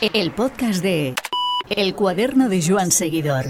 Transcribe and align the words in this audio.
El 0.00 0.30
podcast 0.30 0.80
de 0.80 1.16
El 1.68 1.96
cuaderno 1.96 2.48
de 2.48 2.62
Joan 2.64 2.92
Seguidor. 2.92 3.46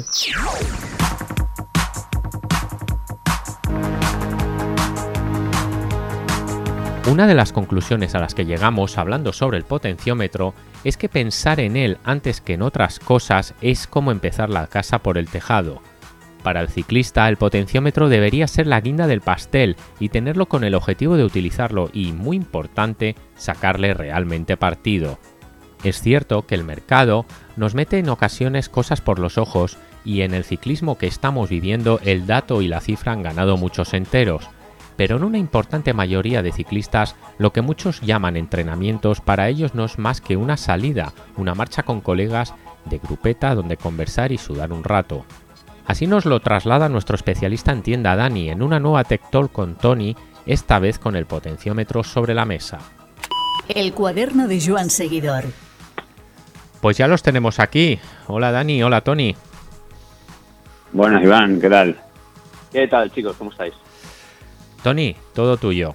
Una 7.06 7.26
de 7.26 7.34
las 7.34 7.53
conclusiones 7.53 8.14
a 8.14 8.21
las 8.21 8.34
que 8.34 8.46
llegamos 8.46 8.96
hablando 8.96 9.34
sobre 9.34 9.58
el 9.58 9.64
potenciómetro 9.64 10.54
es 10.84 10.96
que 10.96 11.11
pensar 11.11 11.61
en 11.61 11.76
él 11.76 11.99
antes 12.03 12.40
que 12.40 12.54
en 12.54 12.62
otras 12.62 12.99
cosas 12.99 13.54
es 13.60 13.87
como 13.87 14.10
empezar 14.10 14.49
la 14.49 14.69
casa 14.69 15.01
por 15.01 15.19
el 15.19 15.28
tejado. 15.28 15.83
Para 16.42 16.62
el 16.62 16.69
ciclista 16.69 17.28
el 17.28 17.37
potenciómetro 17.37 18.09
debería 18.09 18.48
ser 18.48 18.66
la 18.66 18.80
guinda 18.80 19.06
del 19.06 19.20
pastel 19.20 19.77
y 20.01 20.09
tenerlo 20.09 20.46
con 20.46 20.65
el 20.65 20.74
objetivo 20.74 21.19
de 21.19 21.24
utilizarlo 21.24 21.91
y, 21.92 22.12
muy 22.12 22.38
importante, 22.38 23.16
sacarle 23.37 23.92
realmente 23.92 24.56
partido. 24.56 25.19
Es 25.84 26.01
cierto 26.01 26.47
que 26.47 26.55
el 26.55 26.65
mercado 26.65 27.24
nos 27.56 27.74
mete 27.74 27.98
en 27.98 28.09
ocasiones 28.09 28.68
cosas 28.68 29.00
por 29.00 29.18
los 29.18 29.38
ojos 29.38 29.78
y 30.04 30.23
en 30.23 30.34
el 30.34 30.45
ciclismo 30.45 30.98
que 30.98 31.06
estamos 31.06 31.51
viviendo 31.51 32.01
el 32.04 32.27
dato 32.27 32.62
y 32.62 32.68
la 32.68 32.80
cifra 32.80 33.12
han 33.12 33.23
ganado 33.23 33.56
muchos 33.56 33.95
enteros, 33.95 34.48
pero 34.96 35.16
en 35.16 35.24
una 35.24 35.38
importante 35.38 35.92
mayoría 35.92 36.42
de 36.42 36.51
ciclistas 36.51 37.14
lo 37.38 37.52
que 37.52 37.62
muchos 37.62 38.01
llaman 38.01 38.37
entrenamientos 38.37 39.20
para 39.20 39.48
ellos 39.48 39.74
no 39.74 39.84
es 39.84 39.98
más 39.98 40.20
que 40.20 40.37
una 40.37 40.56
salida, 40.56 41.12
una 41.37 41.54
marcha 41.54 41.84
con 41.84 42.01
colegas 42.01 42.54
de 42.87 42.98
grupeta 42.98 43.54
donde 43.54 43.76
conversar 43.76 44.32
y 44.32 44.38
sudar 44.38 44.73
un 44.73 44.82
rato. 44.82 45.24
Así 45.87 46.06
nos 46.06 46.26
lo 46.26 46.40
traslada 46.40 46.88
nuestro 46.88 47.15
especialista 47.15 47.70
en 47.70 47.82
tienda 47.82 48.16
Dani 48.16 48.51
en 48.51 48.62
una 48.62 48.80
nueva 48.80 49.04
Tech 49.04 49.23
Talk 49.30 49.52
con 49.52 49.76
Tony, 49.76 50.16
esta 50.46 50.80
vez 50.80 50.98
con 50.98 51.15
el 51.15 51.26
potenciómetro 51.26 52.02
sobre 52.02 52.34
la 52.34 52.45
mesa. 52.45 52.79
El 53.68 53.92
cuaderno 53.92 54.48
de 54.48 54.60
Joan 54.60 54.90
Seguidor. 54.90 55.45
Pues 56.80 56.96
ya 56.96 57.09
los 57.09 57.23
tenemos 57.23 57.59
aquí. 57.59 57.98
Hola 58.27 58.52
Dani, 58.52 58.82
hola 58.82 59.00
Tony. 59.00 59.34
Buenas 60.93 61.23
Iván, 61.23 61.60
¿qué 61.60 61.68
tal? 61.68 61.96
¿Qué 62.73 62.87
tal 62.87 63.10
chicos? 63.10 63.37
¿Cómo 63.37 63.51
estáis? 63.51 63.74
Tony, 64.83 65.17
todo 65.34 65.56
tuyo. 65.56 65.95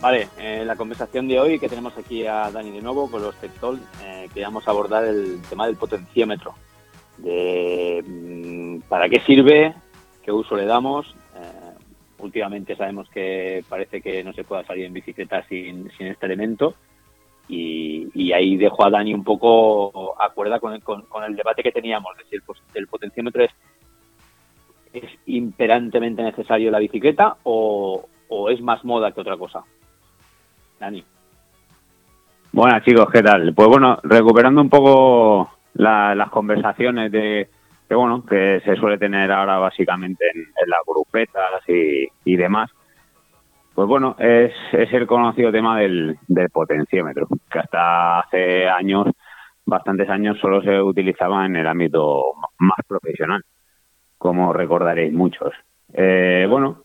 Vale, 0.00 0.28
en 0.38 0.66
la 0.66 0.76
conversación 0.76 1.26
de 1.26 1.40
hoy 1.40 1.58
que 1.58 1.68
tenemos 1.68 1.96
aquí 1.98 2.24
a 2.24 2.50
Dani 2.52 2.70
de 2.70 2.80
nuevo 2.80 3.10
con 3.10 3.20
los 3.20 3.34
TechTol, 3.36 3.80
eh, 4.04 4.28
queríamos 4.32 4.66
abordar 4.68 5.04
el 5.04 5.42
tema 5.48 5.66
del 5.66 5.76
potenciómetro 5.76 6.54
de 7.16 8.04
mm, 8.06 8.88
para 8.88 9.08
qué 9.08 9.20
sirve, 9.20 9.74
qué 10.22 10.30
uso 10.30 10.56
le 10.56 10.66
damos. 10.66 11.14
Eh, 11.36 11.74
últimamente 12.18 12.76
sabemos 12.76 13.08
que 13.10 13.64
parece 13.68 14.00
que 14.00 14.22
no 14.22 14.32
se 14.32 14.44
pueda 14.44 14.64
salir 14.64 14.84
en 14.84 14.92
bicicleta 14.92 15.44
sin, 15.48 15.90
sin 15.98 16.06
este 16.06 16.26
elemento. 16.26 16.76
Y, 17.48 18.32
ahí 18.32 18.56
dejo 18.56 18.84
a 18.84 18.90
Dani 18.90 19.14
un 19.14 19.24
poco 19.24 20.14
acuerda 20.20 20.60
con 20.60 20.74
el, 20.74 20.82
con, 20.82 21.04
el 21.26 21.34
debate 21.34 21.62
que 21.62 21.72
teníamos, 21.72 22.16
de 22.18 22.24
si 22.24 22.36
el, 22.36 22.42
el 22.74 22.86
potenciómetro 22.86 23.42
es, 23.42 23.50
es 24.92 25.04
imperantemente 25.26 26.22
necesario 26.22 26.70
la 26.70 26.78
bicicleta 26.78 27.36
o, 27.44 28.06
o 28.28 28.50
es 28.50 28.60
más 28.60 28.84
moda 28.84 29.12
que 29.12 29.20
otra 29.20 29.36
cosa. 29.36 29.64
Dani. 30.78 31.02
Buenas 32.52 32.84
chicos, 32.84 33.06
¿qué 33.12 33.22
tal? 33.22 33.52
Pues 33.54 33.68
bueno, 33.68 33.98
recuperando 34.02 34.60
un 34.60 34.70
poco 34.70 35.50
las 35.74 36.30
conversaciones 36.30 37.12
de 37.12 37.48
que 37.88 37.94
bueno 37.94 38.24
que 38.24 38.60
se 38.64 38.76
suele 38.76 38.98
tener 38.98 39.30
ahora 39.32 39.58
básicamente 39.58 40.24
en, 40.34 40.44
las 40.66 40.80
grupetas 40.86 41.62
y, 42.24 42.36
demás 42.36 42.70
pues 43.78 43.86
bueno 43.86 44.16
es, 44.18 44.52
el 44.72 45.06
conocido 45.06 45.52
tema 45.52 45.78
del, 45.78 46.18
del 46.26 46.50
potenciómetro 46.50 47.28
que 47.48 47.60
hasta 47.60 48.18
hace 48.18 48.66
años 48.66 49.06
bastantes 49.64 50.10
años 50.10 50.36
solo 50.40 50.60
se 50.62 50.82
utilizaba 50.82 51.46
en 51.46 51.54
el 51.54 51.64
ámbito 51.64 52.24
más 52.58 52.78
profesional 52.88 53.40
como 54.18 54.52
recordaréis 54.52 55.12
muchos. 55.12 55.52
Eh, 55.92 56.46
bueno 56.50 56.82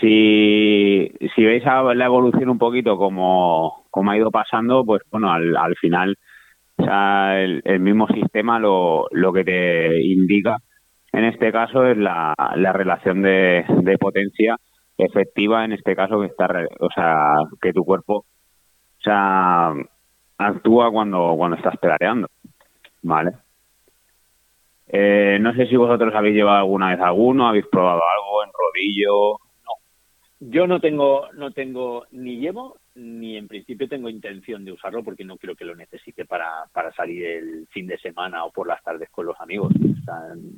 si, 0.00 1.08
si 1.36 1.44
veis 1.44 1.62
la 1.64 2.04
evolución 2.04 2.48
un 2.48 2.58
poquito 2.58 2.98
como, 2.98 3.84
ha 3.94 4.16
ido 4.16 4.32
pasando, 4.32 4.84
pues 4.84 5.02
bueno, 5.08 5.30
al, 5.32 5.56
al 5.56 5.76
final 5.76 6.16
el, 6.78 7.78
mismo 7.78 8.08
sistema 8.08 8.58
lo, 8.58 9.06
lo 9.12 9.32
que 9.32 9.44
te 9.44 10.02
indica 10.02 10.56
en 11.12 11.26
este 11.26 11.52
caso 11.52 11.86
es 11.86 11.96
la, 11.96 12.34
la 12.56 12.72
relación 12.72 13.22
de 13.22 13.96
potencia 14.00 14.56
efectiva 14.98 15.64
en 15.64 15.72
este 15.72 15.94
caso 15.96 16.20
que 16.20 16.26
está 16.26 16.48
o 16.80 16.90
sea 16.90 17.36
que 17.60 17.72
tu 17.72 17.84
cuerpo 17.84 18.16
o 18.16 19.02
sea 19.02 19.72
actúa 20.36 20.90
cuando 20.90 21.34
cuando 21.36 21.56
estás 21.56 21.76
pedaleando 21.78 22.28
vale 23.02 23.32
eh, 24.90 25.38
no 25.40 25.54
sé 25.54 25.66
si 25.66 25.76
vosotros 25.76 26.14
habéis 26.14 26.34
llevado 26.34 26.58
alguna 26.58 26.90
vez 26.90 27.00
alguno 27.00 27.46
habéis 27.46 27.66
probado 27.66 28.00
algo 28.00 28.44
en 28.44 28.50
rodillo. 28.52 29.32
No. 29.64 29.72
Yo 30.40 30.66
no 30.66 30.80
tengo 30.80 31.30
no 31.34 31.50
tengo 31.50 32.06
ni 32.10 32.36
llevo 32.38 32.78
ni 32.94 33.36
en 33.36 33.46
principio 33.46 33.88
tengo 33.88 34.08
intención 34.08 34.64
de 34.64 34.72
usarlo 34.72 35.04
porque 35.04 35.24
no 35.24 35.36
creo 35.36 35.54
que 35.54 35.64
lo 35.64 35.76
necesite 35.76 36.24
para, 36.24 36.64
para 36.72 36.92
salir 36.92 37.24
el 37.24 37.66
fin 37.68 37.86
de 37.86 37.98
semana 37.98 38.44
o 38.44 38.50
por 38.50 38.66
las 38.66 38.82
tardes 38.82 39.08
con 39.10 39.26
los 39.26 39.38
amigos. 39.40 39.72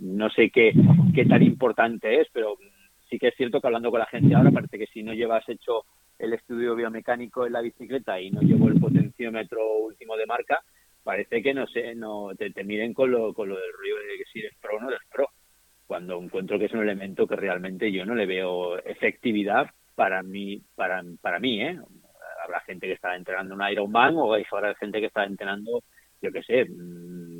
no 0.00 0.30
sé 0.30 0.50
qué, 0.50 0.72
qué 1.14 1.26
tan 1.26 1.42
importante 1.42 2.20
es, 2.20 2.28
pero 2.32 2.56
sí 3.10 3.18
que 3.18 3.28
es 3.28 3.34
cierto 3.36 3.60
que 3.60 3.66
hablando 3.66 3.90
con 3.90 4.00
la 4.00 4.06
gente 4.06 4.34
ahora 4.34 4.50
parece 4.50 4.78
que 4.78 4.86
si 4.86 5.02
no 5.02 5.12
llevas 5.12 5.46
hecho 5.48 5.84
el 6.18 6.32
estudio 6.32 6.74
biomecánico 6.74 7.46
en 7.46 7.52
la 7.52 7.60
bicicleta 7.60 8.20
y 8.20 8.30
no 8.30 8.40
llevo 8.40 8.68
el 8.68 8.80
potenciómetro 8.80 9.78
último 9.78 10.16
de 10.16 10.26
marca, 10.26 10.62
parece 11.02 11.42
que 11.42 11.52
no 11.52 11.66
sé, 11.66 11.94
no 11.94 12.30
te, 12.36 12.50
te 12.50 12.62
miren 12.62 12.94
con 12.94 13.10
lo, 13.10 13.34
con 13.34 13.48
lo 13.48 13.56
del 13.56 13.72
ruido 13.72 13.96
de 13.98 14.18
que 14.18 14.30
si 14.32 14.40
eres 14.40 14.54
pro 14.60 14.76
o 14.76 14.80
no 14.80 14.88
eres 14.88 15.00
pro. 15.12 15.28
Cuando 15.86 16.22
encuentro 16.22 16.58
que 16.58 16.66
es 16.66 16.72
un 16.72 16.82
elemento 16.82 17.26
que 17.26 17.36
realmente 17.36 17.90
yo 17.90 18.06
no 18.06 18.14
le 18.14 18.26
veo 18.26 18.78
efectividad 18.78 19.70
para 19.94 20.22
mí, 20.22 20.62
para, 20.76 21.02
para 21.20 21.40
mí, 21.40 21.62
¿eh? 21.62 21.78
habrá 22.44 22.60
gente 22.60 22.86
que 22.86 22.92
está 22.94 23.16
entrenando 23.16 23.54
un 23.54 23.68
Ironman 23.68 24.16
o 24.16 24.34
habrá 24.34 24.74
gente 24.76 25.00
que 25.00 25.06
está 25.06 25.24
entrenando, 25.24 25.82
yo 26.22 26.30
qué 26.30 26.42
sé, 26.42 26.64
mm, 26.64 27.39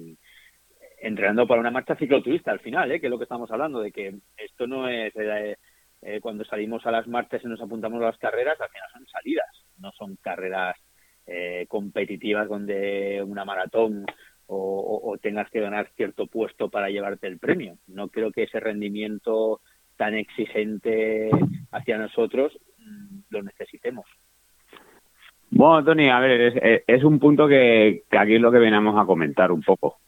entrenando 1.01 1.47
para 1.47 1.61
una 1.61 1.71
marcha 1.71 1.97
cicloturista 1.97 2.51
al 2.51 2.61
final, 2.61 2.93
¿eh? 2.93 3.01
que 3.01 3.07
es 3.07 3.11
lo 3.11 3.19
que 3.19 3.25
estamos 3.25 3.51
hablando, 3.51 3.81
de 3.81 3.91
que 3.91 4.15
esto 4.37 4.67
no 4.67 4.89
es 4.89 5.13
eh, 5.17 5.57
eh, 6.03 6.21
cuando 6.21 6.45
salimos 6.45 6.85
a 6.87 6.91
las 6.91 7.07
marchas 7.07 7.43
y 7.45 7.49
nos 7.49 7.61
apuntamos 7.61 8.01
a 8.03 8.07
las 8.07 8.19
carreras, 8.19 8.61
al 8.61 8.69
final 8.69 8.89
son 8.93 9.07
salidas, 9.07 9.65
no 9.79 9.93
son 9.93 10.17
carreras 10.17 10.77
eh, 11.27 11.67
competitivas 11.69 12.49
donde 12.49 13.23
una 13.27 13.45
maratón 13.45 14.05
o, 14.53 15.17
tengas 15.23 15.49
que 15.51 15.61
ganar 15.61 15.91
cierto 15.95 16.27
puesto 16.27 16.71
para 16.71 16.91
llevarte 16.91 17.29
el 17.29 17.39
premio. 17.39 17.77
No 17.87 18.09
creo 18.09 18.33
que 18.33 18.45
ese 18.45 18.59
rendimiento 18.59 19.61
tan 19.97 20.15
exigente 20.15 21.31
hacia 21.71 21.99
nosotros 21.99 22.59
mm, 22.79 23.19
lo 23.29 23.43
necesitemos. 23.45 24.07
Bueno, 25.51 25.85
Tony, 25.85 26.09
a 26.09 26.19
ver, 26.19 26.83
es, 26.85 27.05
un 27.05 27.21
punto 27.21 27.47
que, 27.47 28.03
aquí 28.11 28.35
es 28.35 28.41
lo 28.41 28.51
que 28.51 28.59
venimos 28.59 28.99
a 28.99 29.07
comentar 29.07 29.53
un 29.53 29.63
poco 29.63 29.99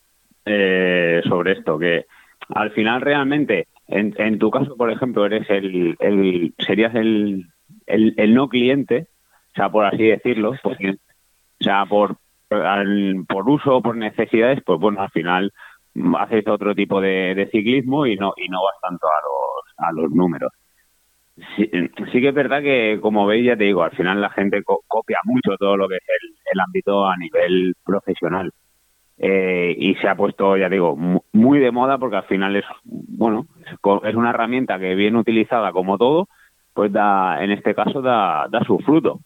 eh, 0.44 1.22
sobre 1.25 1.53
esto, 1.53 1.78
que 1.78 2.06
al 2.48 2.70
final 2.72 3.00
realmente, 3.00 3.69
en, 3.88 4.14
en 4.19 4.38
tu 4.38 4.50
caso, 4.50 4.76
por 4.76 4.91
ejemplo, 4.91 5.26
eres 5.26 5.48
el, 5.50 5.97
el 6.00 6.54
serías 6.58 6.94
el, 6.94 7.47
el, 7.86 8.34
no 8.34 8.48
cliente, 8.48 9.08
o 9.53 9.54
sea, 9.54 9.70
por 9.70 9.84
así 9.86 10.04
decirlo, 10.04 10.50
o 10.50 10.75
sea, 11.60 11.86
por, 11.86 12.16
por 12.48 13.48
uso, 13.48 13.80
por 13.82 13.97
necesidades, 13.97 14.60
pues 14.64 14.78
bueno, 14.78 15.00
al 15.00 15.10
final 15.10 15.53
haces 16.19 16.47
otro 16.48 16.74
tipo 16.74 17.00
de, 17.00 17.48
ciclismo 17.53 18.06
y 18.06 18.16
no 18.16 18.32
y 18.36 18.48
no 18.48 18.62
vas 18.62 18.76
tanto 18.80 19.06
a 19.06 19.20
los, 19.22 19.88
a 19.88 19.92
los 19.92 20.10
números. 20.10 20.53
Sí, 21.56 21.70
sí, 22.12 22.20
que 22.20 22.28
es 22.28 22.34
verdad 22.34 22.62
que, 22.62 22.98
como 23.00 23.26
veis, 23.26 23.47
ya 23.47 23.56
te 23.56 23.64
digo, 23.64 23.82
al 23.82 23.91
final 23.92 24.20
la 24.20 24.30
gente 24.30 24.62
copia 24.62 25.19
mucho 25.24 25.56
todo 25.59 25.76
lo 25.76 25.88
que 25.88 25.97
es 25.97 26.03
el, 26.53 26.60
ámbito 26.60 27.06
a 27.06 27.16
nivel 27.16 27.74
profesional. 27.84 28.53
Eh, 29.24 29.77
y 29.78 29.95
se 29.95 30.09
ha 30.09 30.16
puesto, 30.16 30.57
ya 30.57 30.69
digo, 30.69 30.97
muy 30.97 31.60
de 31.60 31.71
moda 31.71 31.97
porque 31.97 32.16
al 32.16 32.24
final 32.24 32.57
es, 32.57 32.65
bueno, 32.83 33.47
es 34.03 34.15
una 34.16 34.30
herramienta 34.30 34.80
que 34.80 34.97
bien 34.97 35.15
utilizada 35.15 35.71
como 35.71 35.97
todo, 35.97 36.28
pues 36.74 36.91
da, 36.92 37.41
en 37.41 37.53
este 37.53 37.72
caso 37.72 38.03
da, 38.03 38.48
da 38.51 38.65
su 38.65 38.80
fruto. 38.80 39.21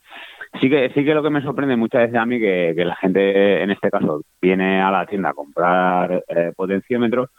Sí 0.61 0.69
que, 0.69 0.91
sí 0.93 1.03
que 1.03 1.15
lo 1.15 1.23
que 1.23 1.31
me 1.31 1.41
sorprende 1.41 1.75
muchas 1.75 2.03
veces 2.03 2.15
a 2.17 2.27
mí 2.27 2.39
que, 2.39 2.73
que 2.75 2.85
la 2.85 2.95
gente, 2.95 3.63
en 3.63 3.71
este 3.71 3.89
caso, 3.89 4.21
viene 4.39 4.79
a 4.83 4.91
la 4.91 5.07
tienda 5.07 5.29
a 5.29 5.33
comprar 5.33 6.23
eh, 6.27 6.53
potenciómetros 6.55 7.31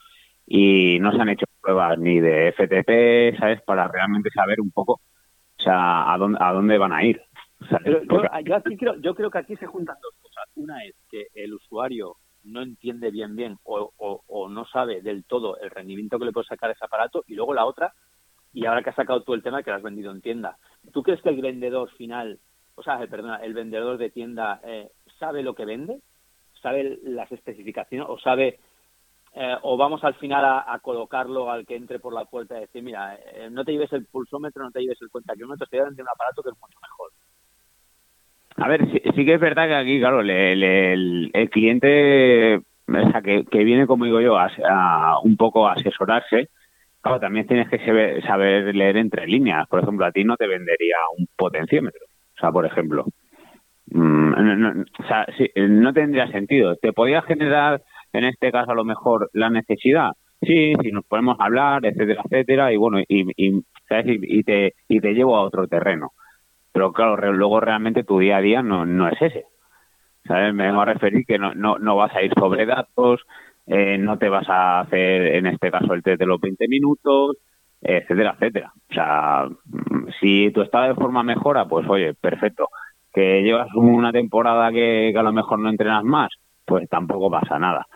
y 0.45 0.99
no 0.99 1.13
se 1.13 1.21
han 1.21 1.29
hecho 1.29 1.47
pruebas 1.61 1.97
ni 1.97 2.19
de 2.19 2.53
FTP, 2.57 3.39
¿sabes? 3.39 3.63
Para 3.63 3.87
realmente 3.87 4.31
saber 4.31 4.61
un 4.61 4.73
poco, 4.73 4.95
o 4.95 5.63
sea, 5.63 6.13
a 6.13 6.19
dónde, 6.19 6.39
a 6.41 6.53
dónde 6.53 6.77
van 6.77 6.93
a 6.93 7.05
ir. 7.05 7.23
yo, 7.85 8.63
creo, 8.77 8.97
yo 8.97 9.15
creo 9.15 9.31
que 9.31 9.39
aquí 9.39 9.55
se 9.55 9.67
juntan 9.67 9.97
dos 10.03 10.15
cosas. 10.21 10.45
Una 10.57 10.85
es 10.85 10.97
que 11.09 11.29
el 11.35 11.55
usuario 11.55 12.17
no 12.45 12.63
entiende 12.63 13.11
bien 13.11 13.37
bien 13.37 13.59
o, 13.65 13.93
o, 13.97 14.49
no 14.49 14.67
sabe 14.67 15.03
del 15.03 15.25
todo 15.25 15.59
el 15.59 15.71
rendimiento 15.71 16.19
que 16.19 16.25
le 16.25 16.33
puede 16.33 16.47
sacar 16.47 16.71
ese 16.71 16.85
aparato 16.85 17.25
y 17.27 17.35
luego 17.35 17.55
la 17.55 17.67
otra, 17.67 17.95
y 18.53 18.67
ahora 18.67 18.83
que 18.83 18.91
has 18.91 18.97
sacado 18.97 19.23
tú 19.23 19.35
el 19.35 19.43
tema 19.43 19.63
que 19.63 19.71
lo 19.71 19.77
has 19.77 19.83
vendido 19.83 20.11
en 20.11 20.23
tienda, 20.23 20.57
¿tú 20.93 21.03
crees 21.03 21.21
que 21.23 21.29
el 21.29 21.41
vendedor 21.41 21.91
final, 21.93 22.39
o 22.75 22.83
sea, 22.83 22.99
perdona, 23.07 23.37
el 23.37 23.55
vendedor 23.55 23.99
de 23.99 24.11
tienda 24.11 24.61
eh, 24.65 24.91
sabe 25.19 25.43
lo 25.43 25.55
que 25.55 25.65
vende, 25.65 26.01
sabe 26.63 26.99
las 27.03 27.31
especificaciones 27.31 28.09
o 28.09 28.19
sabe 28.19 28.59
eh, 29.35 29.57
o 29.63 29.77
vamos 29.77 30.03
al 30.05 30.15
final 30.15 30.45
a, 30.45 30.79
colocarlo 30.81 31.51
al 31.51 31.67
que 31.67 31.77
entre 31.77 31.99
por 32.01 32.13
la 32.13 32.25
puerta 32.25 32.57
y 32.57 32.61
decir, 32.63 32.83
mira, 32.83 33.15
eh, 33.15 33.49
no 33.51 33.65
te 33.65 33.73
lleves 33.73 33.93
el 33.93 34.07
pulsómetro, 34.07 34.65
no 34.65 34.71
te 34.71 34.81
lleves 34.81 35.01
el 35.03 35.11
cuenta 35.11 35.35
te 35.35 35.39
llevas 35.77 35.95
de 35.95 36.03
un 36.03 36.09
aparato 36.09 36.43
que 36.43 36.51
es 36.51 36.59
mucho 36.59 36.79
mejor. 36.81 37.13
A 38.61 38.67
ver, 38.67 38.89
sí, 38.91 39.25
que 39.25 39.35
es 39.35 39.41
verdad 39.41 39.69
que 39.69 39.75
aquí, 39.75 40.01
claro, 40.01 40.21
el, 40.21 41.31
cliente, 41.53 42.57
o 42.57 43.11
sea, 43.11 43.23
que, 43.23 43.65
viene, 43.65 43.87
como 43.87 44.05
digo 44.05 44.21
yo, 44.21 44.37
a, 44.37 45.21
un 45.23 45.37
poco 45.37 45.69
a 45.69 45.75
asesorarse, 45.75 46.49
claro, 47.01 47.21
también 47.21 47.47
tienes 47.47 47.69
que 47.69 47.79
saber, 47.79 48.75
leer 48.75 48.97
entre 48.97 49.29
líneas. 49.29 49.69
Por 49.69 49.81
ejemplo, 49.81 50.07
a 50.07 50.11
ti 50.11 50.25
no 50.25 50.37
te 50.37 50.49
vendería 50.49 50.97
un 51.17 51.29
potenciómetro. 51.37 52.01
O 52.37 52.41
sea, 52.41 52.51
por 52.51 52.67
ejemplo, 52.67 53.05
mm, 53.93 54.31
no, 54.59 54.85
no 55.69 55.93
tendría 55.93 56.27
sentido. 56.33 56.75
Te 56.77 56.93
podría 56.93 57.23
generar, 57.23 57.83
en 58.13 58.25
este 58.25 58.51
caso, 58.51 58.73
a 58.73 58.75
lo 58.75 58.85
mejor 58.85 59.31
la 59.35 59.51
necesidad. 59.51 60.11
Sí, 60.43 60.73
si 60.83 60.91
nos 60.91 61.05
podemos 61.05 61.37
hablar, 61.39 61.87
etcétera, 61.87 62.23
etcétera, 62.25 62.73
y 62.73 62.77
bueno, 62.77 62.99
y, 63.01 63.07
y, 63.37 63.63
y 63.87 64.43
te, 64.43 64.75
y 64.89 65.01
te 65.01 65.15
llevo 65.15 65.37
a 65.37 65.43
otro 65.43 65.69
terreno 65.69 66.11
pero 66.73 66.93
claro, 66.93 67.33
luego 67.33 67.61
realmente 67.61 68.05
tu 68.05 68.19
día 68.19 68.39
a 68.39 68.41
día 68.41 68.63
no, 68.63 68.87
no 68.87 69.09
es 69.09 69.21
ese. 69.21 69.45
¿Sabes? 70.27 70.53
Me 70.55 70.67
vengo 70.67 70.83
a 70.83 70.85
referir 70.85 71.25
que 71.27 71.39
no, 71.39 71.55
no, 71.55 71.79
no 71.79 71.97
vas 71.97 72.15
a 72.15 72.23
ir 72.23 72.33
sobre 72.39 72.67
datos, 72.67 73.23
eh, 73.67 73.99
no 73.99 74.19
te 74.19 74.29
vas 74.29 74.49
a 74.49 74.81
hacer, 74.81 75.35
en 75.37 75.47
este 75.47 75.71
caso, 75.71 75.93
el 75.95 76.03
test 76.03 76.19
de 76.19 76.27
los 76.27 76.41
20 76.41 76.69
minutos, 76.69 77.37
etcétera, 77.81 78.33
etcétera. 78.35 78.73
O 78.91 78.95
sea, 78.95 79.47
mm, 79.47 80.09
si 80.21 80.51
tu 80.53 80.63
estado 80.63 80.89
de 80.89 80.95
forma 80.95 81.23
mejora, 81.23 81.67
pues 81.67 81.87
oye, 81.89 82.15
perfecto. 82.15 82.69
Que 83.13 83.43
llevas 83.43 83.69
una 83.75 84.13
temporada 84.13 84.71
que, 84.71 85.13
a 85.17 85.23
lo 85.23 85.33
mejor 85.33 85.59
no 85.59 85.69
entrenas 85.71 86.05
más, 86.05 86.31
pues 86.65 86.89
tampoco 86.89 87.31
pasa 87.31 87.59
nada. 87.59 87.87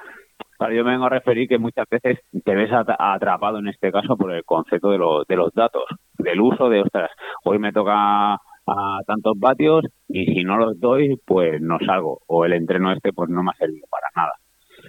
Claro, 0.59 0.75
yo 0.75 0.85
me 0.85 0.93
vengo 0.93 1.07
a 1.07 1.11
referir 1.11 1.49
que 1.49 1.59
muchas 1.59 1.89
veces 1.91 2.21
te 2.45 2.55
ves 2.55 2.71
atrapado 2.73 3.59
en 3.59 3.69
este 3.69 3.91
caso 3.93 4.17
por 4.17 4.33
el 4.33 4.45
concepto 4.45 4.91
de, 4.91 4.99
los 4.99 5.27
de 5.27 5.37
los 5.37 5.53
datos, 5.55 5.85
del 6.19 6.41
uso 6.41 6.69
de, 6.69 6.83
ostras, 6.83 7.11
hoy 7.45 7.59
me 7.59 7.73
toca 7.73 8.39
a 8.67 9.01
tantos 9.07 9.39
vatios 9.39 9.85
y 10.09 10.27
si 10.27 10.45
no 10.45 10.57
los 10.57 10.79
doy, 10.79 11.17
pues 11.25 11.61
no 11.61 11.79
salgo. 11.85 12.21
O 12.27 12.45
el 12.45 12.53
entreno 12.53 12.93
este, 12.93 13.13
pues 13.13 13.29
no 13.31 13.43
me 13.43 13.51
ha 13.51 13.59
servido 13.59 13.87
para 13.91 14.07
nada. 14.15 14.33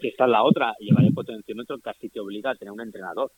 Esta 0.02 0.26
es 0.26 0.30
la 0.30 0.44
otra. 0.44 0.74
Llevar 0.80 1.04
el 1.04 1.14
potenciómetro 1.14 1.78
casi 1.80 2.10
te 2.10 2.20
obliga 2.20 2.52
a 2.52 2.56
tener 2.56 2.72
un 2.72 2.82
entrenador 2.82 3.32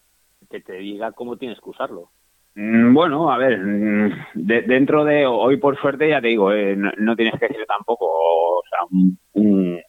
que 0.50 0.62
te 0.62 0.74
diga 0.74 1.12
cómo 1.12 1.38
tienes 1.38 1.60
que 1.60 1.70
usarlo. 1.70 2.10
Mm, 2.56 2.94
bueno, 2.94 3.32
a 3.32 3.38
ver, 3.38 3.60
mm, 3.60 4.12
dentro 4.34 5.04
de 5.04 5.26
hoy 5.26 5.58
por 5.58 5.78
suerte 5.78 6.10
ya 6.10 6.22
te 6.22 6.30
digo, 6.30 6.54
eh, 6.54 6.76
no, 6.76 7.16
tienes 7.16 7.38
que 7.40 7.48
ser 7.48 7.66
tampoco 7.66 8.06
o 8.06 8.62
sea, 8.70 8.80
un, 9.34 9.82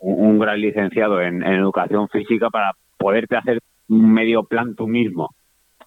un, 0.00 0.38
gran 0.38 0.60
licenciado 0.60 1.20
en, 1.20 1.42
educación 1.42 2.08
física 2.08 2.48
para 2.50 2.72
poderte 2.96 3.36
hacer 3.36 3.58
un 3.88 4.12
medio 4.12 4.44
plan 4.44 4.76
tú 4.76 4.86
mismo. 4.86 5.30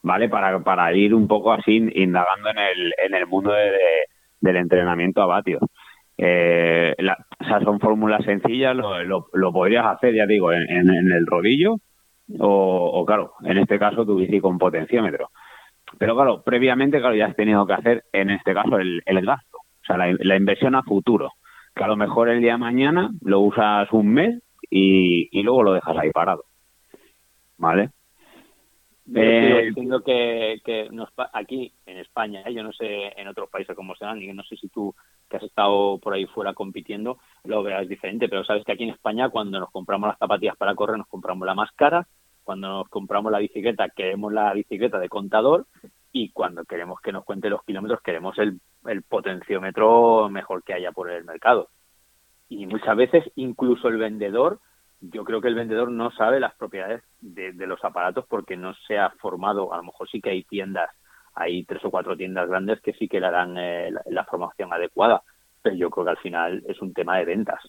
¿Vale? 0.06 0.30
Para, 0.30 0.60
para 0.60 0.94
ir 0.94 1.16
un 1.16 1.28
poco 1.28 1.52
así 1.52 1.90
indagando 1.96 2.50
en 2.52 2.60
el, 2.60 2.94
en 3.06 3.16
el 3.16 3.26
mundo 3.26 3.52
de, 3.52 3.72
del 4.40 4.56
entrenamiento 4.58 5.24
a 5.24 5.26
vatios. 5.26 5.62
Eh, 6.16 6.96
o 7.40 7.44
sea, 7.44 7.60
son 7.62 7.80
fórmulas 7.80 8.24
sencillas, 8.24 8.76
lo, 8.76 9.04
lo, 9.04 9.52
podrías 9.52 9.86
hacer, 9.88 10.14
ya 10.14 10.28
digo, 10.28 10.54
en, 10.54 10.62
en, 10.70 11.12
el 11.12 11.26
rodillo 11.26 11.78
o, 12.40 13.04
claro, 13.06 13.34
en 13.44 13.58
este 13.58 13.80
caso 13.80 14.06
tu 14.06 14.16
bici 14.18 14.40
con 14.40 14.60
potenciómetro. 14.60 15.30
Pero 15.98 16.16
claro, 16.16 16.44
previamente, 16.44 17.00
claro, 17.00 17.16
ya 17.16 17.26
has 17.26 17.36
tenido 17.36 17.66
que 17.66 17.74
hacer, 17.74 18.04
en 18.14 18.30
este 18.30 18.54
caso, 18.54 18.78
el, 18.78 19.02
el 19.08 19.26
gasto, 19.26 19.58
o 19.58 19.86
sea, 19.88 19.98
la, 19.98 20.16
la, 20.20 20.36
inversión 20.36 20.76
a 20.76 20.84
futuro, 20.84 21.32
que 21.76 21.84
a 21.84 21.88
lo 21.88 21.96
mejor 21.96 22.30
el 22.30 22.42
día 22.42 22.54
de 22.54 22.58
mañana 22.60 23.10
lo 23.22 23.40
usas 23.40 23.92
un 23.92 24.14
mes 24.14 24.40
y, 24.70 25.30
y 25.32 25.42
luego 25.42 25.64
lo 25.64 25.74
dejas 25.74 25.98
ahí 25.98 26.12
parado. 26.12 26.44
¿Vale? 27.58 27.90
Eh, 29.14 29.66
diciendo 29.68 30.02
que, 30.02 30.62
que 30.66 30.90
nos, 30.90 31.10
aquí 31.34 31.72
en 31.86 31.98
España, 31.98 32.42
¿eh? 32.44 32.54
yo 32.54 32.64
no 32.64 32.74
sé 32.74 33.14
en 33.16 33.28
otros 33.28 33.50
países 33.50 33.76
cómo 33.76 33.96
serán, 33.96 34.20
y 34.20 34.34
no 34.34 34.44
sé 34.44 34.58
si 34.58 34.68
tú 34.68 34.96
que 35.30 35.38
has 35.38 35.44
estado 35.44 36.00
por 36.00 36.14
ahí 36.14 36.26
fuera 36.26 36.54
compitiendo 36.54 37.20
lo 37.44 37.62
veas 37.62 37.88
diferente, 37.88 38.28
pero 38.28 38.44
sabes 38.44 38.66
que 38.66 38.72
aquí 38.72 38.84
en 38.84 38.90
España 38.90 39.30
cuando 39.30 39.60
nos 39.60 39.70
compramos 39.70 40.10
las 40.10 40.18
zapatillas 40.18 40.58
para 40.58 40.74
correr 40.74 40.98
nos 40.98 41.08
compramos 41.08 41.46
la 41.46 41.54
más 41.54 41.72
cara, 41.74 42.08
cuando 42.44 42.68
nos 42.68 42.90
compramos 42.90 43.32
la 43.32 43.38
bicicleta 43.38 43.90
queremos 43.90 44.34
la 44.34 44.52
bicicleta 44.54 44.98
de 44.98 45.10
contador 45.10 45.68
y 46.12 46.30
cuando 46.30 46.64
queremos 46.64 47.00
que 47.00 47.12
nos 47.12 47.26
cuente 47.26 47.50
los 47.50 47.64
kilómetros 47.64 48.02
queremos 48.02 48.36
el, 48.40 48.60
el 48.88 49.04
potenciómetro 49.04 50.30
mejor 50.30 50.64
que 50.64 50.74
haya 50.74 50.92
por 50.92 51.12
el 51.12 51.26
mercado. 51.26 51.70
Y 52.50 52.66
muchas 52.66 52.96
veces 52.98 53.24
incluso 53.36 53.88
el 53.88 53.98
vendedor 53.98 54.60
yo 55.02 55.24
creo 55.24 55.42
que 55.42 55.48
el 55.48 55.56
vendedor 55.56 55.92
no 55.92 56.12
sabe 56.12 56.40
las 56.40 56.56
propiedades 56.56 57.04
de, 57.22 57.54
los 57.68 57.84
aparatos 57.84 58.26
porque 58.28 58.58
no 58.58 58.74
se 58.88 58.98
ha 58.98 59.10
formado. 59.12 59.74
A 59.74 59.78
lo 59.78 59.84
mejor 59.84 60.10
sí 60.10 60.22
que 60.22 60.32
hay 60.32 60.44
tiendas, 60.44 60.90
hay 61.34 61.64
tres 61.66 61.84
o 61.86 61.92
cuatro 61.92 62.16
tiendas 62.16 62.48
grandes 62.50 62.82
que 62.82 62.94
sí 62.94 63.08
que 63.08 63.20
le 63.20 63.28
harán 63.28 63.58
eh, 63.58 63.92
la, 64.08 64.24
formación 64.26 64.74
adecuada, 64.74 65.22
pero 65.62 65.76
yo 65.76 65.90
creo 65.90 66.06
que 66.06 66.12
al 66.12 66.18
final 66.18 66.64
es 66.68 66.82
un 66.82 66.94
tema 66.94 67.18
de 67.18 67.26
ventas. 67.26 67.62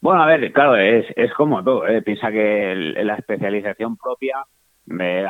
Bueno, 0.00 0.22
a 0.22 0.26
ver, 0.26 0.52
claro, 0.52 0.76
es, 0.76 1.06
es 1.16 1.32
como 1.34 1.62
todo. 1.62 1.86
¿eh? 1.86 2.02
Piensa 2.02 2.30
que 2.30 2.74
la 2.74 3.14
especialización 3.14 3.96
propia, 3.96 4.44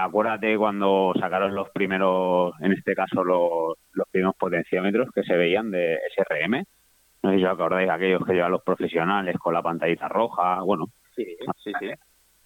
acuérdate 0.01 0.57
cuando 0.57 1.13
sacaron 1.21 1.55
los 1.55 1.69
primeros, 1.71 2.55
en 2.61 2.73
este 2.73 2.95
caso 2.95 3.23
los, 3.23 3.75
los 3.93 4.09
primeros 4.11 4.35
potenciómetros 4.37 5.11
que 5.15 5.23
se 5.23 5.37
veían 5.37 5.71
de 5.71 5.99
SRM. 6.17 6.65
No 7.23 7.31
sé 7.31 7.37
si 7.37 7.45
os 7.45 7.53
acordáis 7.53 7.91
aquellos 7.91 8.25
que 8.25 8.33
llevan 8.33 8.51
los 8.51 8.63
profesionales 8.63 9.37
con 9.39 9.55
la 9.55 9.63
pantallita 9.63 10.09
roja. 10.09 10.63
Bueno, 10.63 10.87
Sí, 11.15 11.37
sí, 11.63 11.73
sí. 11.79 11.91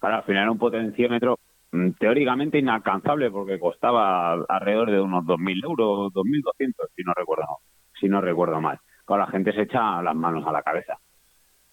al 0.01 0.23
final 0.25 0.51
un 0.51 0.59
potenciómetro 0.59 1.39
mm, 1.73 1.91
teóricamente 1.93 2.59
inalcanzable 2.59 3.31
porque 3.31 3.59
costaba 3.59 4.33
alrededor 4.33 4.91
de 4.91 5.01
unos 5.01 5.25
2.000 5.25 5.65
euros, 5.65 6.13
2.200 6.13 6.89
si 6.95 7.03
no 7.03 7.13
recuerdo 7.15 7.59
si 7.99 8.09
no 8.09 8.21
recuerdo 8.21 8.61
mal. 8.61 8.79
Claro, 9.05 9.23
la 9.23 9.31
gente 9.31 9.53
se 9.53 9.63
echa 9.63 10.03
las 10.03 10.15
manos 10.15 10.47
a 10.47 10.53
la 10.53 10.63
cabeza. 10.63 10.99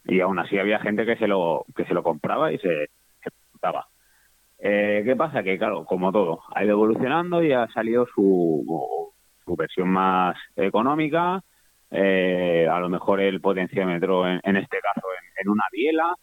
Y 0.06 0.20
aún 0.22 0.40
así 0.40 0.58
había 0.58 0.80
gente 0.80 1.06
que 1.06 1.18
se 1.18 1.28
lo 1.28 1.66
que 1.76 1.86
se 1.86 1.94
lo 1.94 2.04
compraba 2.04 2.52
y 2.52 2.58
se, 2.60 2.88
se 3.22 3.30
eh, 4.60 5.02
¿Qué 5.04 5.16
pasa? 5.16 5.44
Que 5.44 5.58
claro, 5.58 5.84
como 5.86 6.12
todo, 6.12 6.42
ha 6.56 6.64
ido 6.64 6.74
evolucionando 6.74 7.44
y 7.44 7.52
ha 7.52 7.68
salido 7.68 8.06
su, 8.06 9.12
su 9.44 9.56
versión 9.58 9.90
más 9.90 10.38
económica, 10.56 11.42
eh, 11.92 12.68
a 12.72 12.80
lo 12.80 12.88
mejor 12.90 13.20
el 13.20 13.42
potenciómetro 13.42 14.26
en, 14.28 14.56
este 14.56 14.78
caso 14.80 15.08
en 15.42 15.50
una 15.50 15.64
biela, 15.72 16.16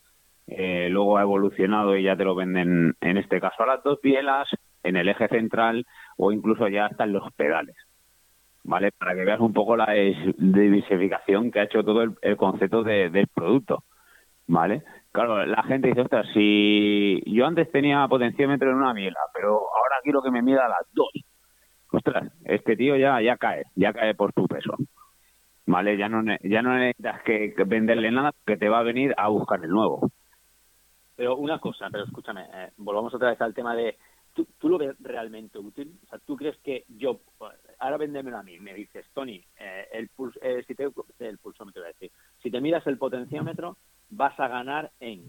eh, 0.51 0.89
luego 0.91 1.19
ha 1.19 1.23
evolucionado 1.23 1.97
y 1.97 2.05
ya 2.05 2.17
te 2.17 2.25
lo 2.25 2.35
venden, 2.35 2.95
en 3.01 3.17
este 3.17 3.41
caso, 3.41 3.63
a 3.63 3.67
las 3.67 3.83
dos 3.83 4.01
bielas, 4.03 4.49
en 4.83 4.97
el 4.97 5.09
eje 5.09 5.29
central 5.29 5.87
o 6.17 6.33
incluso 6.33 6.69
ya 6.69 6.87
hasta 6.87 7.05
en 7.05 7.13
los 7.13 7.33
pedales. 7.35 7.77
¿Vale? 8.63 8.93
Para 8.93 9.15
que 9.15 9.25
veas 9.25 9.41
un 9.41 9.55
poco 9.55 9.77
la 9.77 9.91
diversificación 10.37 11.51
que 11.51 11.61
ha 11.61 11.65
hecho 11.65 11.83
todo 11.83 12.03
el, 12.03 12.37
concepto 12.37 12.83
del 12.83 13.27
producto. 13.35 13.85
¿Vale? 14.47 14.83
Claro, 15.13 15.45
la 15.47 15.63
gente 15.63 15.89
dice, 15.89 16.03
ostras, 16.03 16.27
si 16.35 17.23
yo 17.27 17.47
antes 17.47 17.71
tenía 17.73 18.07
potenciómetro 18.09 18.71
en 18.71 18.77
una 18.77 18.93
biela, 18.93 19.19
pero 19.35 19.55
ahora 19.55 19.97
quiero 20.03 20.23
que 20.23 20.31
me 20.31 20.43
mida 20.43 20.69
las 20.69 20.87
dos. 20.93 21.11
Ostras, 21.91 22.33
este 22.45 22.77
tío 22.77 22.97
ya, 22.97 23.21
ya 23.21 23.37
cae, 23.37 23.65
ya 23.75 23.93
cae 23.93 24.15
por 24.15 24.33
tu 24.33 24.47
peso. 24.47 24.77
¿Vale? 25.67 25.97
Ya 25.97 26.09
no, 26.09 26.23
ya 26.43 26.63
no 26.63 26.77
necesitas 26.77 27.23
que, 27.23 27.55
venderle 27.67 28.11
nada 28.11 28.33
porque 28.33 28.59
te 28.59 28.69
va 28.69 28.81
a 28.81 28.85
venir 28.85 29.15
a 29.17 29.29
buscar 29.29 29.65
el 29.65 29.71
nuevo. 29.71 30.11
Pero 31.21 31.37
una 31.37 31.59
cosa, 31.59 31.91
pero 31.93 32.05
escúchame, 32.05 32.47
eh, 32.51 32.71
volvamos 32.79 33.13
otra 33.13 33.29
vez 33.29 33.41
al 33.43 33.53
tema 33.53 33.77
de, 33.77 33.99
¿tú, 34.33 34.49
¿tú, 34.57 34.71
lo 34.71 34.79
ves 34.79 34.97
realmente 35.01 35.59
útil? 35.59 35.93
O 36.07 36.09
sea, 36.09 36.19
¿tú 36.19 36.35
crees 36.35 36.57
que 36.65 36.87
yo, 36.89 37.21
ahora 37.79 37.99
véndemelo 37.99 38.39
a 38.39 38.43
mí, 38.43 38.59
me 38.59 38.73
dices, 38.73 39.05
Tony, 39.13 39.45
eh, 39.59 39.87
el, 39.93 40.09
eh, 40.41 40.65
si 40.67 40.75
te, 40.75 40.89
el 41.19 41.37
pulsómetro, 41.37 41.83
decir, 41.83 42.11
si 42.43 42.51
te 42.51 42.63
miras 42.63 42.87
el 42.87 42.97
potenciómetro, 42.97 43.77
vas 44.09 44.41
a 44.41 44.49
ganar 44.49 44.93
en, 44.99 45.27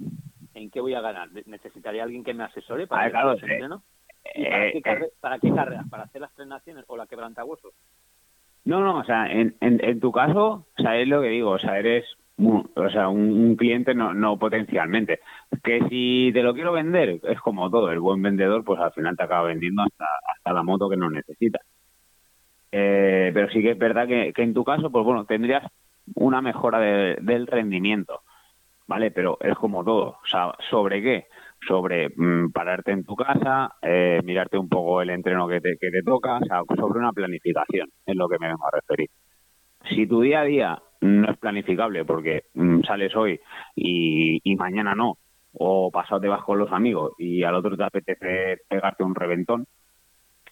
¿en 0.53 0.71
qué 0.71 0.79
voy 0.79 0.93
a 0.93 1.01
ganar? 1.01 1.27
¿Necesitaría 1.45 2.03
alguien 2.03 2.23
que 2.23 2.33
me 2.33 2.45
asesore 2.45 2.87
para, 2.87 3.03
ver 3.03 3.11
claro, 3.11 3.35
para, 3.35 4.71
qué 4.71 5.11
¿Para 5.19 5.39
qué 5.39 5.53
carreras? 5.53 5.89
¿Para 5.89 6.03
hacer 6.03 6.21
las 6.21 6.33
tres 6.33 6.47
naciones 6.47 6.85
o 6.87 6.95
la 6.95 7.05
quebrantahuesos? 7.05 7.73
No, 8.63 8.79
no, 8.79 8.99
o 8.99 9.03
sea, 9.03 9.29
en, 9.29 9.57
en, 9.59 9.83
en 9.83 9.99
tu 9.99 10.13
caso, 10.13 10.65
o 10.77 10.81
sea, 10.81 10.97
es 10.97 11.09
lo 11.09 11.21
que 11.21 11.27
digo, 11.27 11.49
o 11.49 11.59
sea, 11.59 11.77
eres 11.77 12.05
o 12.41 12.89
sea, 12.89 13.09
un, 13.09 13.55
cliente 13.55 13.93
no, 13.93 14.13
no 14.13 14.37
potencialmente. 14.37 15.19
Que 15.63 15.81
si 15.89 16.31
te 16.33 16.43
lo 16.43 16.53
quiero 16.53 16.71
vender, 16.71 17.19
es 17.23 17.39
como 17.41 17.69
todo, 17.69 17.91
el 17.91 17.99
buen 17.99 18.21
vendedor 18.21 18.63
pues 18.63 18.79
al 18.79 18.91
final 18.93 19.15
te 19.15 19.23
acaba 19.23 19.47
vendiendo 19.47 19.83
hasta, 19.83 20.05
hasta 20.35 20.53
la 20.53 20.63
moto 20.63 20.89
que 20.89 20.97
no 20.97 21.09
necesitas. 21.09 21.61
Eh, 22.71 23.31
pero 23.33 23.49
sí 23.49 23.61
que 23.61 23.71
es 23.71 23.77
verdad 23.77 24.07
que, 24.07 24.33
en 24.35 24.53
tu 24.53 24.63
caso, 24.63 24.89
pues 24.91 25.05
bueno, 25.05 25.25
tendrías 25.25 25.63
una 26.15 26.41
mejora 26.41 26.79
del 26.79 27.47
rendimiento, 27.47 28.21
¿vale? 28.87 29.11
Pero 29.11 29.37
es 29.41 29.55
como 29.55 29.83
todo, 29.83 30.17
o 30.23 30.25
sea, 30.25 30.53
¿sobre 30.69 31.01
qué? 31.01 31.27
Sobre 31.67 32.09
mm, 32.15 32.51
pararte 32.51 32.91
en 32.91 33.03
tu 33.03 33.15
casa, 33.15 33.75
eh, 33.81 34.21
mirarte 34.23 34.57
un 34.57 34.69
poco 34.69 35.01
el 35.01 35.09
entreno 35.11 35.47
que 35.47 35.61
te, 35.61 35.77
que 35.79 35.91
te 35.91 36.01
toca, 36.01 36.37
o 36.37 36.45
sea, 36.45 36.61
sobre 36.75 36.99
una 36.99 37.11
planificación, 37.11 37.89
es 38.05 38.15
lo 38.15 38.27
que 38.29 38.39
me 38.39 38.47
vengo 38.47 38.65
a 38.65 38.71
referir. 38.71 39.09
Si 39.89 40.07
tu 40.07 40.21
día 40.21 40.41
a 40.41 40.43
día 40.45 40.81
no 41.01 41.31
es 41.31 41.37
planificable 41.37 42.05
porque 42.05 42.45
mm, 42.53 42.81
sales 42.83 43.15
hoy 43.15 43.39
y, 43.75 44.39
y 44.43 44.55
mañana 44.55 44.95
no, 44.95 45.17
o 45.53 45.91
pasado 45.91 46.21
te 46.21 46.27
vas 46.27 46.43
con 46.43 46.59
los 46.59 46.71
amigos 46.71 47.13
y 47.17 47.43
al 47.43 47.55
otro 47.55 47.75
te 47.75 47.83
apetece 47.83 48.61
pegarte 48.67 49.03
un 49.03 49.15
reventón, 49.15 49.67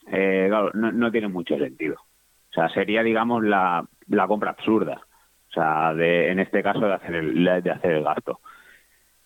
eh, 0.07 0.45
claro, 0.49 0.71
no, 0.73 0.91
no 0.91 1.11
tiene 1.11 1.27
mucho 1.27 1.57
sentido. 1.57 1.95
O 1.95 2.53
sea, 2.53 2.69
sería, 2.69 3.03
digamos, 3.03 3.43
la, 3.43 3.87
la 4.07 4.27
compra 4.27 4.51
absurda. 4.51 5.01
O 5.49 5.51
sea, 5.51 5.93
de, 5.93 6.31
en 6.31 6.39
este 6.39 6.63
caso 6.63 6.79
de 6.81 6.93
hacer 6.93 7.15
el, 7.15 7.43
de 7.43 7.71
hacer 7.71 7.91
el 7.91 8.03
gasto. 8.03 8.39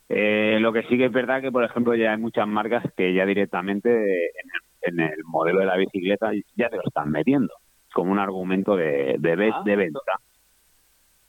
Eh, 0.10 0.58
lo 0.60 0.74
que 0.74 0.84
sí 0.84 0.98
que 0.98 1.06
es 1.06 1.12
verdad 1.12 1.42
que, 1.42 1.52
por 1.52 1.64
ejemplo, 1.64 1.96
ya 1.96 2.12
hay 2.12 2.18
muchas 2.18 2.48
marcas 2.48 2.84
que 2.96 3.14
ya 3.14 3.26
directamente 3.26 3.90
en 3.90 5.00
el, 5.00 5.00
en 5.06 5.12
el 5.12 5.24
modelo 5.26 5.60
de 5.60 5.66
la 5.66 5.78
bicicleta 5.78 6.32
ya 6.56 6.70
te 6.70 6.76
lo 6.76 6.84
están 6.86 7.10
metiendo 7.12 7.54
como 7.94 8.12
un 8.12 8.20
argumento 8.20 8.76
de, 8.76 9.16
de, 9.20 9.52
Ah, 9.54 9.62
de 9.64 9.76
venta. 9.76 10.00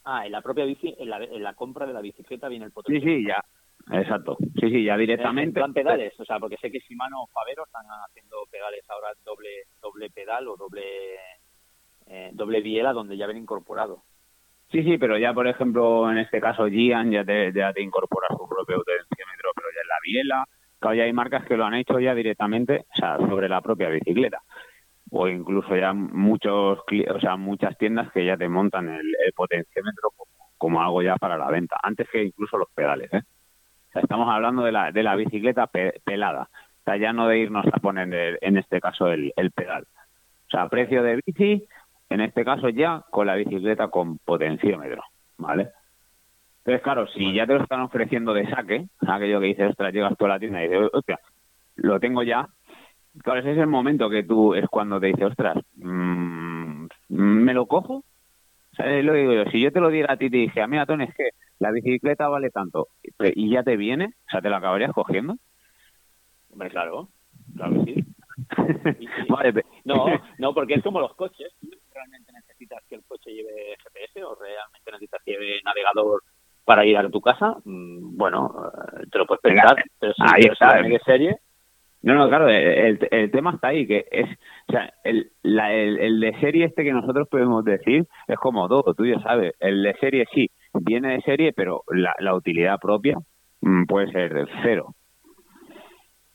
Ah, 0.05 0.27
en 0.27 0.33
la 0.33 0.43
propia 0.43 0.65
bici, 0.65 0.95
en 0.99 1.09
la, 1.11 1.17
en 1.23 1.43
la 1.43 1.55
compra 1.55 1.87
de 1.87 1.93
la 1.95 2.01
bicicleta 2.03 2.49
viene 2.49 2.67
el 2.67 2.71
Sí, 2.71 2.75
potenciómetro. 2.75 3.19
sí, 3.21 3.27
ya. 3.27 3.45
Exacto. 4.01 4.37
Sí, 4.61 4.71
sí, 4.71 4.85
ya 4.85 4.95
En 4.95 5.01
directamente. 5.01 5.61
pedales, 5.75 6.19
o 6.19 6.25
sea, 6.25 6.39
porque 6.39 6.57
sé 6.59 6.71
que 6.71 6.79
Shimano 6.81 7.23
o 7.23 7.27
Favero 7.29 7.65
están 7.65 7.85
haciendo 8.09 8.37
pedales 8.51 8.89
ahora 8.89 9.09
doble 9.25 9.49
doble 9.81 10.11
pedal 10.11 10.49
o 10.49 10.57
doble 10.57 10.83
eh, 12.07 12.31
doble 12.33 12.61
biela 12.61 12.93
donde 12.93 13.17
ya 13.17 13.27
ven 13.27 13.37
incorporado. 13.39 14.03
Sí, 14.71 14.83
sí, 14.83 14.97
pero 14.99 15.19
ya, 15.19 15.33
por 15.35 15.47
ejemplo, 15.47 16.11
en 16.11 16.19
este 16.19 16.41
caso, 16.41 16.67
Gian 16.69 17.11
ya 17.11 17.25
te, 17.25 17.53
ya 17.53 17.73
te 17.73 17.83
incorpora 17.83 18.29
su 18.31 18.49
propio 18.49 18.77
potenciómetro, 18.79 19.51
pero 19.55 19.69
ya 19.75 19.81
en 19.83 19.89
la 19.89 19.95
biela. 20.03 20.45
Claro, 20.81 20.95
ya 20.97 21.05
hay 21.05 21.13
marcas 21.13 21.45
que 21.47 21.57
lo 21.57 21.65
han 21.65 21.75
hecho 21.75 21.99
ya 22.01 22.15
directamente, 22.15 22.85
o 22.93 22.97
sea, 22.97 23.17
sobre 23.19 23.49
la 23.49 23.61
propia 23.61 23.89
bicicleta. 23.89 24.41
O 25.11 25.29
incluso 25.29 25.77
ya 25.77 25.93
muchos, 25.93 26.79
o 26.81 27.21
sea, 27.21 27.37
muchas 27.37 27.77
tiendas 27.79 28.11
que 28.13 28.25
ya 28.25 28.37
te 28.37 28.49
montan 28.49 28.89
el, 28.89 29.07
el 29.27 29.33
potenciómetro 29.35 30.11
como, 30.59 30.81
algo 30.83 31.03
ya 31.03 31.17
para 31.17 31.37
la 31.37 31.51
venta, 31.51 31.77
antes 31.83 32.09
que 32.11 32.25
incluso 32.25 32.57
los 32.57 32.69
pedales, 32.75 33.13
¿eh? 33.13 33.21
O 33.91 33.93
sea, 33.93 34.03
estamos 34.03 34.29
hablando 34.29 34.63
de 34.65 34.73
la, 34.73 34.91
de 34.91 35.03
la 35.03 35.15
bicicleta 35.15 35.67
pe- 35.69 36.01
pelada. 36.05 36.49
O 36.81 36.85
sea, 36.85 36.97
ya 36.97 37.13
no 37.13 37.29
de 37.29 37.39
irnos 37.39 37.65
a 37.73 37.79
poner, 37.81 38.13
el- 38.13 38.39
en 38.41 38.57
este 38.57 38.81
caso, 38.81 39.09
el, 39.09 39.33
el 39.37 39.51
pedal. 39.53 39.85
O 40.47 40.51
sea, 40.51 40.69
precio 40.69 41.03
de 41.03 41.21
bici, 41.25 41.65
en 42.11 42.21
este 42.21 42.45
caso 42.45 42.69
ya 42.71 43.05
con 43.11 43.27
la 43.27 43.35
bicicleta 43.37 43.89
con 43.89 44.19
potenciómetro, 44.19 45.03
¿vale? 45.39 45.71
Entonces, 46.59 46.83
claro, 46.83 47.07
si 47.09 47.35
ya 47.35 47.47
te 47.47 47.55
lo 47.55 47.63
están 47.63 47.81
ofreciendo 47.83 48.33
de 48.33 48.49
saque, 48.49 48.87
aquello 49.07 49.39
que 49.41 49.47
dices, 49.47 49.71
ostras, 49.71 49.93
llegas 49.93 50.17
tú 50.17 50.25
a 50.25 50.29
la 50.29 50.39
tienda 50.39 50.65
y 50.65 50.69
dices, 50.69 50.89
hostia, 50.93 51.21
lo 51.77 52.01
tengo 52.01 52.23
ya, 52.23 52.49
claro, 53.23 53.41
ese 53.41 53.53
es 53.53 53.59
el 53.59 53.67
momento 53.67 54.09
que 54.11 54.23
tú, 54.23 54.55
es 54.55 54.67
cuando 54.69 55.01
te 55.01 55.09
dices, 55.09 55.25
ostras, 55.25 55.57
mm, 55.77 56.87
¿me 57.09 57.55
lo 57.55 57.67
cojo? 57.67 57.97
O 58.73 58.77
sea, 58.77 58.87
lo 59.03 59.13
digo 59.15 59.33
yo, 59.33 59.45
si 59.51 59.61
yo 59.61 59.71
te 59.73 59.81
lo 59.81 59.89
diera 59.89 60.15
a 60.15 60.17
ti 60.17 60.27
y 60.27 60.31
te 60.31 60.37
dije, 60.39 60.61
"Ah, 60.61 60.67
mira, 60.67 60.85
Tony, 60.87 61.05
es 61.05 61.15
que 61.15 61.31
la 61.61 61.71
bicicleta 61.71 62.29
vale 62.29 62.51
tanto, 62.51 62.89
y 63.21 63.51
ya 63.51 63.63
te 63.63 63.77
viene, 63.77 64.07
o 64.07 64.31
sea, 64.31 64.41
¿te 64.41 64.51
la 64.51 64.57
acabarías 64.57 64.93
cogiendo? 64.93 65.37
Hombre, 66.51 66.71
claro, 66.71 67.09
claro 67.57 67.85
que 67.85 67.95
sí. 67.95 68.05
Y- 68.99 69.05
y- 69.05 69.29
vale, 69.29 69.65
No, 69.85 70.05
no, 70.39 70.55
porque 70.55 70.75
es 70.75 70.83
como 70.83 71.01
los 71.01 71.15
coches. 71.15 71.53
¿Tú 71.61 71.69
realmente 71.93 72.33
necesitas 72.33 72.83
que 72.89 72.97
el 72.97 73.05
coche 73.05 73.31
lleve 73.33 73.77
GPS 73.83 74.25
o 74.25 74.35
realmente 74.35 74.91
necesitas 74.91 75.21
que 75.25 75.33
lleve 75.33 75.61
navegador 75.65 76.23
para 76.65 76.85
ir 76.85 76.97
a 76.97 77.09
tu 77.09 77.21
casa? 77.21 77.57
Mm, 77.65 78.17
Bueno, 78.17 78.73
eh, 79.01 79.07
te 79.11 79.19
lo 79.19 79.27
puedes 79.27 79.43
Venga, 79.43 79.63
pensar. 79.63 79.85
Pero 80.01 80.13
si, 80.15 80.23
ahí 80.23 80.43
pero 80.43 80.55
si 80.55 80.65
está. 80.65 80.73
viene 80.75 80.89
de 80.91 80.99
serie, 81.05 81.37
No, 82.05 82.15
no, 82.15 82.29
claro, 82.29 82.49
el, 82.51 82.99
el 83.11 83.31
tema 83.31 83.53
está 83.55 83.69
ahí, 83.69 83.87
que 83.87 84.07
es, 84.11 84.27
o 84.69 84.73
sea, 84.73 84.93
el, 85.05 85.31
la- 85.43 85.73
el, 85.73 85.99
el 85.99 86.21
de 86.21 86.39
serie 86.39 86.67
este 86.67 86.85
que 86.85 86.93
nosotros 86.93 87.27
podemos 87.29 87.65
decir 87.65 88.07
es 88.29 88.37
como 88.37 88.69
todo, 88.69 88.93
tú 88.95 89.07
ya 89.07 89.19
sabes, 89.21 89.55
el 89.59 89.83
de 89.83 89.95
serie 89.95 90.27
sí, 90.35 90.51
viene 90.75 91.15
de 91.15 91.23
serie, 91.23 91.53
pero 91.55 91.83
la, 91.89 92.15
la 92.19 92.35
utilidad 92.35 92.79
propia 92.79 93.17
mm, 93.63 93.85
puede 93.87 94.13
ser 94.13 94.35
de 94.35 94.47
cero, 94.63 94.95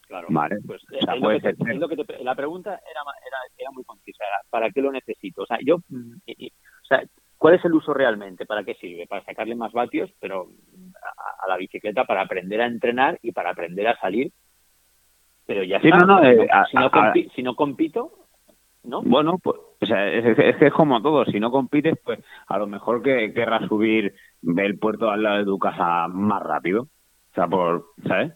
claro. 0.08 0.28
¿vale? 0.32 0.58
Pues 0.66 0.82
O 0.86 0.88
sea, 0.88 1.14
es 1.14 1.20
lo 1.20 1.22
puede 1.22 1.40
te- 1.40 1.56
ser 1.56 1.56
cero. 1.64 1.88
te- 2.08 2.24
la 2.24 2.36
pregunta 2.36 2.72
era, 2.72 3.02
era, 3.28 3.38
era 3.58 3.72
muy 3.72 3.84
concisa. 3.84 4.24
Era, 4.24 4.38
¿Para 4.50 4.72
qué 4.72 4.82
lo 4.82 4.92
necesito? 4.92 5.44
O 5.44 5.46
sea, 5.46 5.60
yo, 5.64 5.78
mm, 5.90 6.14
y- 6.26 6.46
y- 6.48 6.50
o 6.50 6.86
sea, 6.88 7.04
¿cuál 7.38 7.54
es 7.56 7.66
el 7.66 7.74
uso 7.74 7.94
realmente? 7.94 8.48
¿Para 8.48 8.64
qué 8.64 8.74
sirve? 8.74 9.06
Para 9.06 9.24
sacarle 9.24 9.54
más 9.56 9.72
vatios, 9.72 10.10
pero 10.20 10.48
a, 10.96 11.46
a 11.46 11.48
la 11.48 11.58
bicicleta 11.58 12.06
para 12.06 12.22
aprender 12.22 12.60
a 12.62 12.66
entrenar 12.66 13.20
y 13.22 13.32
para 13.34 13.52
aprender 13.52 13.88
a 13.88 14.00
salir. 14.00 14.32
Pero 15.50 15.64
ya 15.64 15.82
Sí, 15.82 15.88
está. 15.88 15.98
no, 15.98 16.06
no, 16.06 16.20
si, 16.20 16.28
eh, 16.28 16.48
si 16.70 16.78
no 16.78 16.84
a- 16.86 16.92
compi- 16.92 17.32
si 17.34 17.42
no 17.42 17.56
compito, 17.56 18.12
¿no? 18.84 19.02
Bueno, 19.02 19.40
pues, 19.42 19.58
o 19.82 19.86
sea, 19.88 20.08
es, 20.08 20.24
es- 20.24 20.38
es 20.38 20.56
que 20.58 20.68
es 20.68 20.74
como 20.74 21.02
todo, 21.02 21.26
si 21.26 21.40
no 21.40 21.50
compites, 21.50 21.98
pues 22.06 22.20
a 22.48 22.60
lo 22.60 22.68
mejor 22.68 23.02
que 23.02 23.34
querrás 23.34 23.68
subir 23.68 24.14
del 24.44 24.78
puerto 24.78 25.10
al 25.10 25.24
lado 25.24 25.38
de 25.40 25.46
tu 25.46 25.58
casa 25.58 26.08
más 26.08 26.44
rápido, 26.44 26.84
o 26.84 27.34
sea, 27.34 27.48
por, 27.48 27.84
¿sabes? 28.08 28.32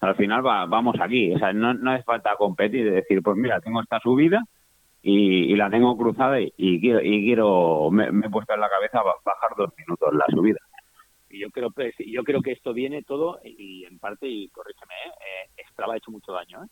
Al 0.00 0.14
final 0.14 0.46
va- 0.46 0.66
vamos 0.66 0.94
aquí, 1.00 1.34
o 1.34 1.38
sea, 1.40 1.52
no, 1.52 1.74
no 1.74 1.90
hace 1.90 2.04
falta 2.04 2.36
competir, 2.36 2.86
es 2.86 2.94
decir, 2.94 3.22
pues 3.24 3.36
mira, 3.36 3.60
tengo 3.60 3.80
esta 3.82 3.98
subida 3.98 4.40
y, 5.02 5.52
y 5.52 5.56
la 5.56 5.68
tengo 5.68 5.96
cruzada 5.96 6.40
y, 6.40 6.52
y 6.56 6.80
quiero, 6.80 7.00
y 7.02 7.24
quiero 7.24 7.90
me, 7.90 8.12
me 8.12 8.28
he 8.28 8.30
puesto 8.30 8.54
en 8.54 8.60
la 8.60 8.68
cabeza 8.68 9.02
ba- 9.02 9.16
bajar 9.24 9.50
dos 9.56 9.70
minutos 9.76 10.14
la 10.14 10.26
subida. 10.28 10.58
Y 11.28 11.40
yo 11.40 11.48
creo, 11.50 11.70
yo 12.06 12.24
creo 12.24 12.40
que 12.42 12.52
esto 12.52 12.72
viene 12.74 13.02
todo, 13.02 13.40
y 13.42 13.84
en 13.86 13.98
parte, 13.98 14.28
y 14.28 14.48
corrígeme, 14.50 14.92
¿eh? 15.06 15.50
Strava 15.72 15.94
ha 15.94 15.96
hecho 15.96 16.10
mucho 16.10 16.32
daño, 16.32 16.64
¿eh? 16.64 16.68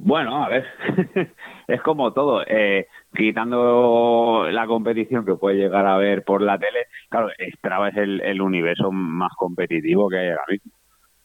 Bueno, 0.00 0.44
a 0.44 0.48
ver, 0.48 0.64
es 1.66 1.82
como 1.82 2.12
todo, 2.12 2.44
eh, 2.46 2.86
quitando 3.16 4.46
la 4.48 4.64
competición 4.68 5.26
que 5.26 5.34
puede 5.34 5.56
llegar 5.56 5.86
a 5.86 5.96
ver 5.96 6.22
por 6.22 6.40
la 6.40 6.56
tele, 6.56 6.86
claro, 7.08 7.30
Strava 7.56 7.88
es 7.88 7.96
el, 7.96 8.20
el 8.20 8.40
universo 8.40 8.92
más 8.92 9.32
competitivo 9.36 10.08
que 10.08 10.18
hay 10.18 10.28
ahora 10.28 10.44
mismo. 10.48 10.72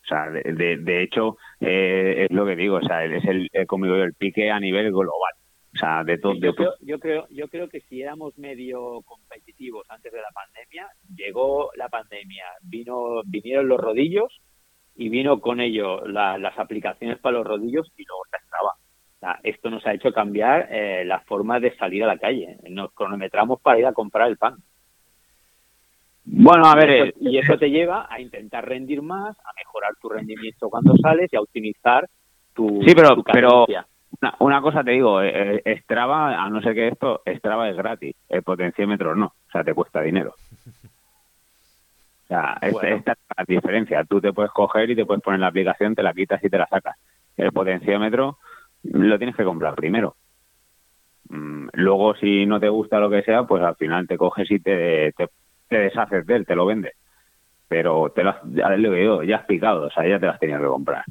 O 0.03 0.05
sea, 0.05 0.29
de, 0.31 0.41
de, 0.41 0.77
de 0.77 1.03
hecho, 1.03 1.38
eh, 1.62 2.25
es 2.27 2.35
lo 2.35 2.47
que 2.47 2.55
digo, 2.55 2.77
o 2.77 2.81
sea, 2.81 3.05
es 3.05 3.23
el, 3.25 3.47
el, 3.53 3.67
como 3.67 3.85
digo 3.85 3.97
yo, 3.97 4.03
el 4.03 4.15
pique 4.15 4.50
a 4.50 4.59
nivel 4.59 4.91
global. 4.91 5.33
O 5.73 5.77
sea, 5.77 6.03
de 6.03 6.17
todo. 6.17 6.33
De 6.33 6.39
yo, 6.39 6.55
creo, 6.55 6.73
yo, 6.81 7.00
creo, 7.00 7.27
yo 7.29 7.47
creo 7.47 7.69
que 7.69 7.81
si 7.81 8.01
éramos 8.01 8.38
medio 8.38 9.01
competitivos 9.03 9.85
antes 9.89 10.12
de 10.12 10.19
la 10.19 10.29
pandemia, 10.33 10.88
llegó 11.15 11.69
la 11.75 11.89
pandemia, 11.89 12.45
vino 12.63 13.21
vinieron 13.25 13.67
los 13.67 13.79
rodillos 13.79 14.41
y 14.95 15.09
vino 15.09 15.39
con 15.39 15.59
ello 15.59 16.05
la- 16.07 16.38
las 16.38 16.57
aplicaciones 16.59 17.17
para 17.19 17.38
los 17.38 17.47
rodillos 17.47 17.91
y 17.97 18.05
luego. 18.05 18.21
O 18.21 19.25
sea, 19.25 19.39
esto 19.43 19.69
nos 19.69 19.85
ha 19.88 19.93
hecho 19.93 20.12
cambiar 20.12 20.67
eh, 20.69 21.03
la 21.05 21.19
forma 21.21 21.59
de 21.59 21.75
salir 21.77 22.03
a 22.03 22.07
la 22.07 22.17
calle. 22.17 22.57
Nos 22.69 22.91
cronometramos 22.93 23.62
para 23.62 23.79
ir 23.79 23.85
a 23.85 23.93
comprar 23.93 24.27
el 24.27 24.38
pan. 24.38 24.55
Bueno, 26.25 26.65
a 26.65 26.75
ver, 26.75 26.89
y, 26.89 26.93
eh, 26.93 27.03
eso, 27.09 27.29
y 27.29 27.38
eso 27.38 27.57
te 27.57 27.69
lleva 27.69 28.07
a 28.09 28.19
intentar 28.19 28.67
rendir 28.67 29.01
más, 29.01 29.38
a 29.39 29.51
mejorar 29.57 29.91
tu 30.01 30.09
rendimiento 30.09 30.69
cuando 30.69 30.95
sales 30.97 31.31
y 31.31 31.35
a 31.35 31.41
optimizar 31.41 32.07
tu, 32.53 32.81
Sí, 32.85 32.93
pero- 32.95 33.15
tu 33.15 33.23
pero-. 33.23 33.65
Una, 34.21 34.35
una 34.39 34.62
cosa 34.62 34.83
te 34.83 34.91
digo, 34.91 35.21
eh, 35.21 35.62
eh, 35.65 35.81
Strava, 35.81 36.41
a 36.41 36.47
no 36.50 36.62
ser 36.62 36.75
que 36.75 36.88
esto, 36.89 37.21
Strava 37.25 37.69
es 37.69 37.75
gratis, 37.75 38.15
el 38.29 38.43
potenciómetro 38.43 39.15
no, 39.15 39.25
o 39.25 39.51
sea, 39.51 39.63
te 39.63 39.73
cuesta 39.73 40.01
dinero. 40.01 40.35
Sea, 42.34 42.58
Bueno. 42.72 42.96
esta 42.96 43.12
es 43.12 43.18
la 43.38 43.46
diferencia. 43.48 44.04
Tú 44.06 44.20
te 44.20 44.34
puedes 44.34 44.52
coger 44.52 44.90
y 44.90 44.96
te 44.96 45.06
puedes 45.06 45.22
poner 45.22 45.40
la 45.40 45.48
aplicación, 45.48 45.94
te 45.94 46.02
la 46.02 46.13
quitas 46.13 46.44
y 46.44 46.50
te 46.50 46.58
la 46.58 46.66
sacas. 46.66 46.96
El 47.38 47.52
potenciómetro 47.52 48.40
lo 48.84 49.18
tienes 49.20 49.36
que 49.36 49.44
comprar 49.44 49.75
primero. 49.75 50.16
Mm, 51.30 51.68
Luego, 51.74 52.16
si 52.16 52.48
no 52.48 52.60
te 52.60 52.70
gusta 52.70 53.00
lo 53.00 53.12
que 53.12 53.22
sea, 53.22 53.44
pues 53.44 53.62
al 53.62 53.75
final 53.75 54.08
te 54.08 54.18
coges 54.18 54.50
y 54.50 54.60
te, 54.60 55.12
te, 55.13 55.28
te 55.70 55.78
deshaces 55.78 56.25
de 56.25 56.36
él, 56.38 56.46
te 56.48 56.56
lo 56.56 56.66
vendes. 56.66 56.94
Pero 57.68 58.12
te 58.16 58.24
lo 58.24 58.32
has, 58.32 58.38
ya, 58.46 58.70
lo 58.70 58.92
digo, 58.92 59.24
ya 59.24 59.38
has 59.38 59.46
picado, 59.46 59.86
o 59.86 59.90
sea, 59.92 60.08
ya 60.08 60.20
te 60.20 60.25
las 60.25 60.40
tenías 60.40 60.60
que 60.60 60.68
comprar. 60.68 61.04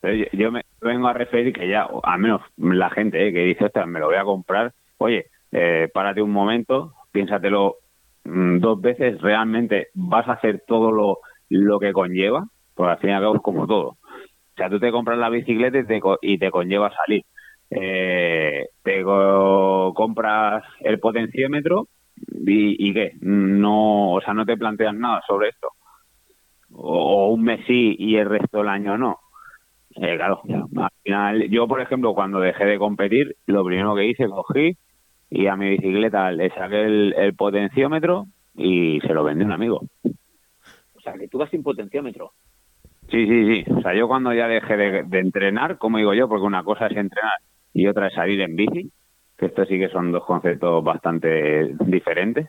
Pero 0.00 0.14
yo, 0.14 0.24
yo 0.32 0.52
me 0.52 0.62
vengo 0.80 1.08
a 1.08 1.12
referir 1.14 1.52
que 1.52 1.68
ya, 1.68 1.88
al 2.04 2.20
menos 2.20 2.42
la 2.56 2.90
gente 2.90 3.26
eh, 3.26 3.32
que 3.32 3.40
dice, 3.40 3.64
ostras, 3.64 3.88
me 3.88 3.98
lo 3.98 4.06
voy 4.06 4.16
a 4.16 4.24
comprar, 4.24 4.72
oye, 4.98 5.26
eh, 5.50 5.88
párate 5.92 6.22
un 6.22 6.30
momento, 6.30 6.94
piénsatelo 7.10 7.76
dos 8.24 8.80
veces, 8.80 9.20
realmente 9.20 9.88
vas 9.94 10.28
a 10.28 10.32
hacer 10.34 10.62
todo 10.66 10.92
lo, 10.92 11.18
lo 11.48 11.78
que 11.80 11.92
conlleva, 11.92 12.44
porque 12.74 12.92
al 12.92 12.98
fin 12.98 13.10
y 13.10 13.12
al 13.14 13.22
cabo 13.22 13.36
es 13.36 13.42
como 13.42 13.66
todo. 13.66 13.88
O 13.90 13.96
sea, 14.56 14.70
tú 14.70 14.80
te 14.80 14.92
compras 14.92 15.18
la 15.18 15.30
bicicleta 15.30 15.78
y 15.78 15.86
te, 15.86 16.00
y 16.22 16.38
te 16.38 16.50
conlleva 16.50 16.92
salir. 16.94 17.24
Eh, 17.70 18.66
te 18.82 19.02
co- 19.04 19.92
compras 19.94 20.64
el 20.80 21.00
potenciómetro 21.00 21.88
y, 22.46 22.90
y 22.90 22.94
qué, 22.94 23.12
no, 23.20 24.12
o 24.14 24.20
sea, 24.20 24.34
no 24.34 24.44
te 24.46 24.56
planteas 24.56 24.94
nada 24.94 25.22
sobre 25.26 25.50
esto. 25.50 25.68
O, 26.72 27.26
o 27.26 27.28
un 27.34 27.42
mes 27.44 27.60
sí 27.66 27.96
y 27.98 28.16
el 28.16 28.28
resto 28.28 28.58
del 28.58 28.68
año 28.68 28.96
no. 28.98 29.18
Eh, 29.96 30.16
claro, 30.16 30.42
al 30.78 30.90
final, 31.04 31.50
yo 31.50 31.68
por 31.68 31.80
ejemplo, 31.80 32.14
cuando 32.14 32.40
dejé 32.40 32.64
de 32.66 32.78
competir, 32.78 33.36
lo 33.46 33.64
primero 33.64 33.94
que 33.96 34.06
hice, 34.06 34.28
cogí 34.28 34.76
y 35.30 35.46
a 35.46 35.56
mi 35.56 35.70
bicicleta 35.70 36.32
le 36.32 36.50
saqué 36.50 36.82
el, 36.82 37.14
el 37.16 37.34
potenciómetro 37.34 38.26
y 38.54 39.00
se 39.00 39.14
lo 39.14 39.24
vendí 39.24 39.44
a 39.44 39.46
un 39.46 39.52
amigo. 39.52 39.82
O 40.04 41.00
sea, 41.00 41.14
que 41.14 41.28
tú 41.28 41.38
vas 41.38 41.50
sin 41.50 41.62
potenciómetro. 41.62 42.32
Sí, 43.08 43.26
sí, 43.26 43.64
sí. 43.64 43.72
O 43.72 43.80
sea, 43.80 43.94
yo 43.94 44.06
cuando 44.08 44.32
ya 44.34 44.48
dejé 44.48 44.76
de, 44.76 45.02
de 45.04 45.18
entrenar, 45.18 45.78
como 45.78 45.98
digo 45.98 46.14
yo, 46.14 46.28
porque 46.28 46.46
una 46.46 46.64
cosa 46.64 46.86
es 46.86 46.96
entrenar 46.96 47.32
y 47.72 47.86
otra 47.86 48.08
es 48.08 48.14
salir 48.14 48.40
en 48.40 48.56
bici, 48.56 48.90
que 49.38 49.46
esto 49.46 49.64
sí 49.64 49.78
que 49.78 49.88
son 49.88 50.12
dos 50.12 50.24
conceptos 50.24 50.84
bastante 50.84 51.74
diferentes. 51.86 52.48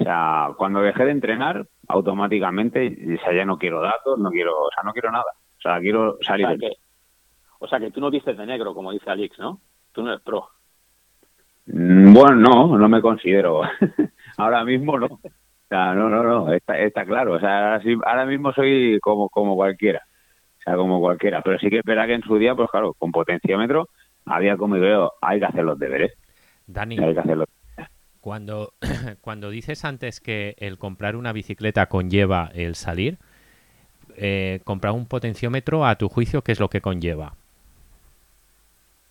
O 0.00 0.04
sea, 0.04 0.50
cuando 0.56 0.80
dejé 0.80 1.04
de 1.04 1.12
entrenar, 1.12 1.66
automáticamente, 1.88 2.96
o 3.16 3.24
sea, 3.24 3.34
ya 3.34 3.44
no 3.44 3.58
quiero 3.58 3.80
datos, 3.80 4.18
no 4.18 4.30
quiero, 4.30 4.52
o 4.52 4.70
sea, 4.74 4.82
no 4.84 4.92
quiero 4.92 5.10
nada. 5.10 5.24
O 5.58 5.60
sea, 5.60 5.80
quiero 5.80 6.18
salir. 6.20 6.46
O 6.46 6.48
sea, 6.50 6.58
que, 6.58 6.72
o 7.58 7.68
sea, 7.68 7.80
que 7.80 7.90
tú 7.90 8.00
no 8.00 8.10
vistes 8.10 8.36
de 8.36 8.46
negro, 8.46 8.74
como 8.74 8.92
dice 8.92 9.10
Alix, 9.10 9.38
¿no? 9.38 9.60
Tú 9.92 10.02
no 10.02 10.10
eres 10.10 10.22
pro. 10.22 10.48
Mm, 11.72 12.12
bueno, 12.12 12.36
no, 12.36 12.78
no 12.78 12.88
me 12.88 13.00
considero. 13.00 13.62
ahora 14.36 14.64
mismo 14.64 14.98
no. 14.98 15.06
O 15.06 15.20
sea, 15.68 15.94
no, 15.94 16.08
no, 16.08 16.22
no, 16.22 16.52
está, 16.52 16.78
está 16.78 17.04
claro. 17.04 17.34
O 17.34 17.40
sea, 17.40 17.58
ahora, 17.58 17.82
sí, 17.82 17.96
ahora 18.04 18.26
mismo 18.26 18.52
soy 18.52 18.98
como, 19.00 19.28
como 19.28 19.54
cualquiera. 19.54 20.02
O 20.58 20.62
sea, 20.62 20.76
como 20.76 21.00
cualquiera. 21.00 21.42
Pero 21.42 21.58
sí 21.58 21.68
que 21.68 21.78
espera 21.78 22.06
que 22.06 22.14
en 22.14 22.22
su 22.22 22.36
día, 22.38 22.54
pues 22.54 22.70
claro, 22.70 22.94
con 22.94 23.12
potenciómetro, 23.12 23.88
había 24.24 24.56
como 24.56 24.78
veo, 24.78 25.12
hay 25.20 25.38
que 25.38 25.46
hacer 25.46 25.64
los 25.64 25.78
deberes. 25.78 26.12
Dani, 26.66 26.98
Hay 26.98 27.14
que 27.14 27.20
hacer 27.20 27.36
los 27.36 27.48
cuando, 28.20 28.74
cuando 29.22 29.50
dices 29.50 29.84
antes 29.84 30.20
que 30.20 30.54
el 30.58 30.76
comprar 30.78 31.16
una 31.16 31.32
bicicleta 31.32 31.86
conlleva 31.86 32.50
el 32.54 32.74
salir, 32.74 33.16
eh, 34.16 34.60
comprar 34.64 34.92
un 34.92 35.06
potenciómetro, 35.06 35.86
a 35.86 35.96
tu 35.96 36.08
juicio, 36.08 36.42
¿qué 36.42 36.52
es 36.52 36.60
lo 36.60 36.68
que 36.68 36.80
conlleva? 36.80 37.34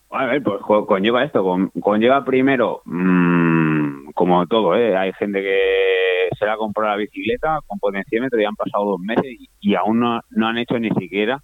A 0.10 0.26
ver, 0.26 0.42
pues 0.42 0.62
co- 0.62 0.86
conlleva 0.86 1.24
esto, 1.24 1.44
con- 1.44 1.70
conlleva 1.82 2.24
primero, 2.24 2.82
mm, 2.86 4.12
como 4.14 4.46
todo, 4.48 4.76
¿eh? 4.76 4.96
hay 4.96 5.12
gente 5.14 5.42
que 5.42 6.30
se 6.38 6.46
la 6.46 6.54
ha 6.54 6.58
comprado 6.58 6.92
la 6.92 6.98
bicicleta 6.98 7.60
con 7.68 7.78
potenciómetro 7.80 8.40
y 8.42 8.46
han 8.46 8.56
pasado 8.56 8.86
dos 8.86 9.00
meses 9.02 9.26
y, 9.60 9.76
aún 9.76 10.00
no, 10.00 10.22
no 10.30 10.48
han 10.48 10.58
hecho 10.58 10.80
ni 10.80 10.90
siquiera 10.92 11.40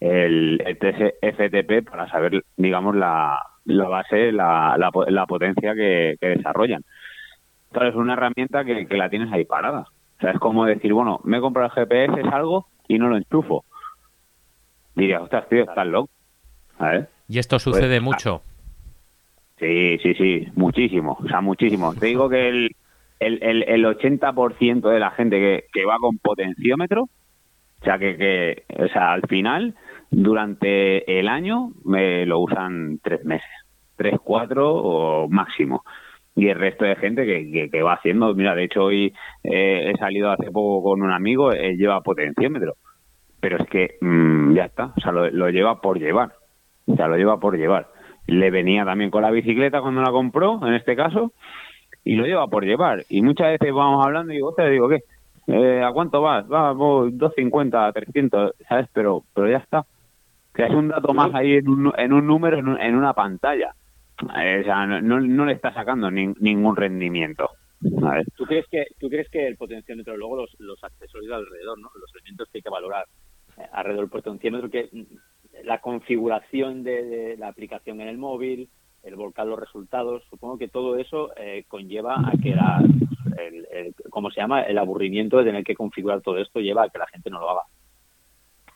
el, 0.00 0.62
el 0.64 0.78
FTP 1.22 1.82
para 1.88 2.08
saber, 2.08 2.42
digamos, 2.56 2.96
la, 2.96 3.38
la 3.64 3.88
base, 3.88 4.32
la, 4.32 4.76
la, 4.78 4.90
la 5.08 5.26
potencia 5.26 5.74
que, 5.74 6.16
que 6.20 6.28
desarrollan. 6.28 6.82
Claro, 7.72 7.90
es 7.90 7.96
una 7.96 8.14
herramienta 8.14 8.64
que, 8.64 8.86
que 8.86 8.96
la 8.96 9.10
tienes 9.10 9.32
ahí 9.32 9.44
parada. 9.44 9.80
O 10.18 10.20
sea, 10.20 10.30
es 10.32 10.38
como 10.38 10.64
decir, 10.64 10.92
bueno, 10.94 11.20
me 11.24 11.38
he 11.38 11.40
comprado 11.40 11.68
el 11.68 11.74
GPS, 11.88 12.22
salgo 12.30 12.66
y 12.88 12.98
no 12.98 13.08
lo 13.08 13.16
enchufo. 13.18 13.64
Diría, 14.94 15.20
ostras, 15.20 15.48
tío, 15.48 15.62
estás 15.64 15.86
loco. 15.86 16.10
A 16.78 16.88
ver. 16.88 17.08
Y 17.28 17.38
esto 17.38 17.58
sucede 17.58 17.96
ah, 17.96 18.00
mucho. 18.00 18.42
Sí, 19.58 19.98
sí, 20.02 20.14
sí, 20.14 20.48
muchísimo, 20.54 21.18
o 21.20 21.28
sea, 21.28 21.40
muchísimo. 21.40 21.94
Te 21.94 22.06
digo 22.06 22.28
que 22.28 22.48
el, 22.48 22.76
el, 23.20 23.42
el, 23.42 23.62
el 23.62 23.84
80% 23.84 24.88
de 24.90 25.00
la 25.00 25.10
gente 25.12 25.38
que, 25.38 25.64
que 25.72 25.84
va 25.84 25.96
con 25.98 26.18
potenciómetro, 26.18 27.04
o 27.04 27.84
sea, 27.84 27.98
que, 27.98 28.16
que, 28.16 28.64
o 28.82 28.88
sea, 28.88 29.12
al 29.12 29.22
final, 29.22 29.74
durante 30.10 31.18
el 31.18 31.28
año, 31.28 31.70
me 31.84 32.26
lo 32.26 32.40
usan 32.40 32.98
tres 33.02 33.24
meses, 33.24 33.48
tres, 33.96 34.18
cuatro 34.22 34.74
o 34.74 35.28
máximo. 35.28 35.84
Y 36.34 36.48
el 36.48 36.58
resto 36.58 36.84
de 36.84 36.96
gente 36.96 37.24
que, 37.24 37.70
que, 37.70 37.82
va 37.82 37.94
haciendo, 37.94 38.34
mira, 38.34 38.54
de 38.54 38.64
hecho 38.64 38.84
hoy 38.84 39.14
eh, 39.42 39.90
he 39.90 39.98
salido 39.98 40.30
hace 40.30 40.50
poco 40.50 40.82
con 40.82 41.00
un 41.00 41.10
amigo, 41.10 41.50
él 41.52 41.78
lleva 41.78 42.02
potenciómetro, 42.02 42.74
pero 43.40 43.56
es 43.56 43.68
que 43.70 43.96
mm, 44.02 44.54
ya 44.54 44.66
está, 44.66 44.92
o 44.94 45.00
sea, 45.00 45.12
lo, 45.12 45.30
lo 45.30 45.48
lleva 45.48 45.80
por 45.80 45.98
llevar, 45.98 46.34
o 46.86 46.96
sea, 46.96 47.08
lo 47.08 47.16
lleva 47.16 47.38
por 47.40 47.56
llevar 47.56 47.88
le 48.28 48.50
venía 48.50 48.84
también 48.84 49.08
con 49.12 49.22
la 49.22 49.30
bicicleta 49.30 49.80
cuando 49.80 50.02
la 50.02 50.10
compró, 50.10 50.58
en 50.66 50.74
este 50.74 50.96
caso, 50.96 51.32
y 52.02 52.16
lo 52.16 52.24
lleva 52.26 52.48
por 52.48 52.64
llevar. 52.64 53.04
Y 53.08 53.22
muchas 53.22 53.52
veces 53.52 53.72
vamos 53.72 54.04
hablando 54.04 54.32
y 54.32 54.36
digo, 54.36 54.52
te 54.52 54.68
digo, 54.68 54.88
¿qué? 54.88 54.98
Eh, 55.46 55.80
¿A 55.84 55.92
cuánto 55.92 56.20
vas? 56.22 56.44
Va, 56.50 56.72
voy 56.72 57.12
250, 57.12 57.92
300, 57.92 58.54
¿sabes? 58.68 58.88
Pero, 58.92 59.22
pero 59.32 59.48
ya 59.48 59.58
está. 59.58 59.84
Que 60.52 60.64
es 60.64 60.70
un 60.72 60.88
dato 60.88 61.14
más 61.14 61.32
ahí 61.36 61.52
en 61.54 61.68
un, 61.68 61.92
en 61.96 62.12
un 62.12 62.26
número, 62.26 62.58
en, 62.58 62.66
un- 62.66 62.80
en 62.80 62.96
una 62.96 63.12
pantalla. 63.12 63.70
Eh, 64.42 64.58
o 64.62 64.64
sea, 64.64 64.86
no, 64.86 65.00
no, 65.00 65.20
no 65.20 65.44
le 65.46 65.52
está 65.52 65.72
sacando 65.72 66.10
nin- 66.10 66.34
ningún 66.40 66.74
rendimiento. 66.74 67.48
¿sabes? 68.00 68.26
¿Tú 68.36 68.44
crees 68.44 68.66
que 68.68 68.86
tú 68.98 69.08
crees 69.08 69.28
que 69.30 69.46
el 69.46 69.56
potenciómetro, 69.56 70.16
luego 70.16 70.34
los, 70.38 70.56
los 70.58 70.82
accesorios 70.82 71.32
alrededor, 71.32 71.78
¿no? 71.78 71.90
los 71.94 72.12
elementos 72.16 72.48
que 72.50 72.58
hay 72.58 72.62
que 72.62 72.70
valorar 72.70 73.04
eh, 73.58 73.62
alrededor 73.72 74.06
del 74.06 74.10
potenciómetro, 74.10 74.68
que 74.68 74.88
la 75.66 75.80
configuración 75.80 76.84
de, 76.84 77.36
la 77.38 77.48
aplicación 77.48 78.00
en 78.00 78.08
el 78.08 78.18
móvil, 78.18 78.70
el 79.02 79.16
volcar 79.16 79.46
los 79.46 79.58
resultados, 79.58 80.22
supongo 80.30 80.58
que 80.58 80.68
todo 80.68 80.96
eso 80.96 81.30
eh, 81.36 81.64
conlleva 81.68 82.14
a 82.14 82.32
que 82.40 82.54
la, 82.54 82.80
el, 83.38 83.94
¿cómo 84.10 84.30
se 84.30 84.40
llama? 84.40 84.62
El 84.62 84.78
aburrimiento 84.78 85.38
de 85.38 85.44
tener 85.44 85.64
que 85.64 85.74
configurar 85.74 86.20
todo 86.22 86.38
esto 86.38 86.60
lleva 86.60 86.84
a 86.84 86.88
que 86.88 86.98
la 86.98 87.06
gente 87.08 87.30
no 87.30 87.40
lo 87.40 87.50
haga. 87.50 87.62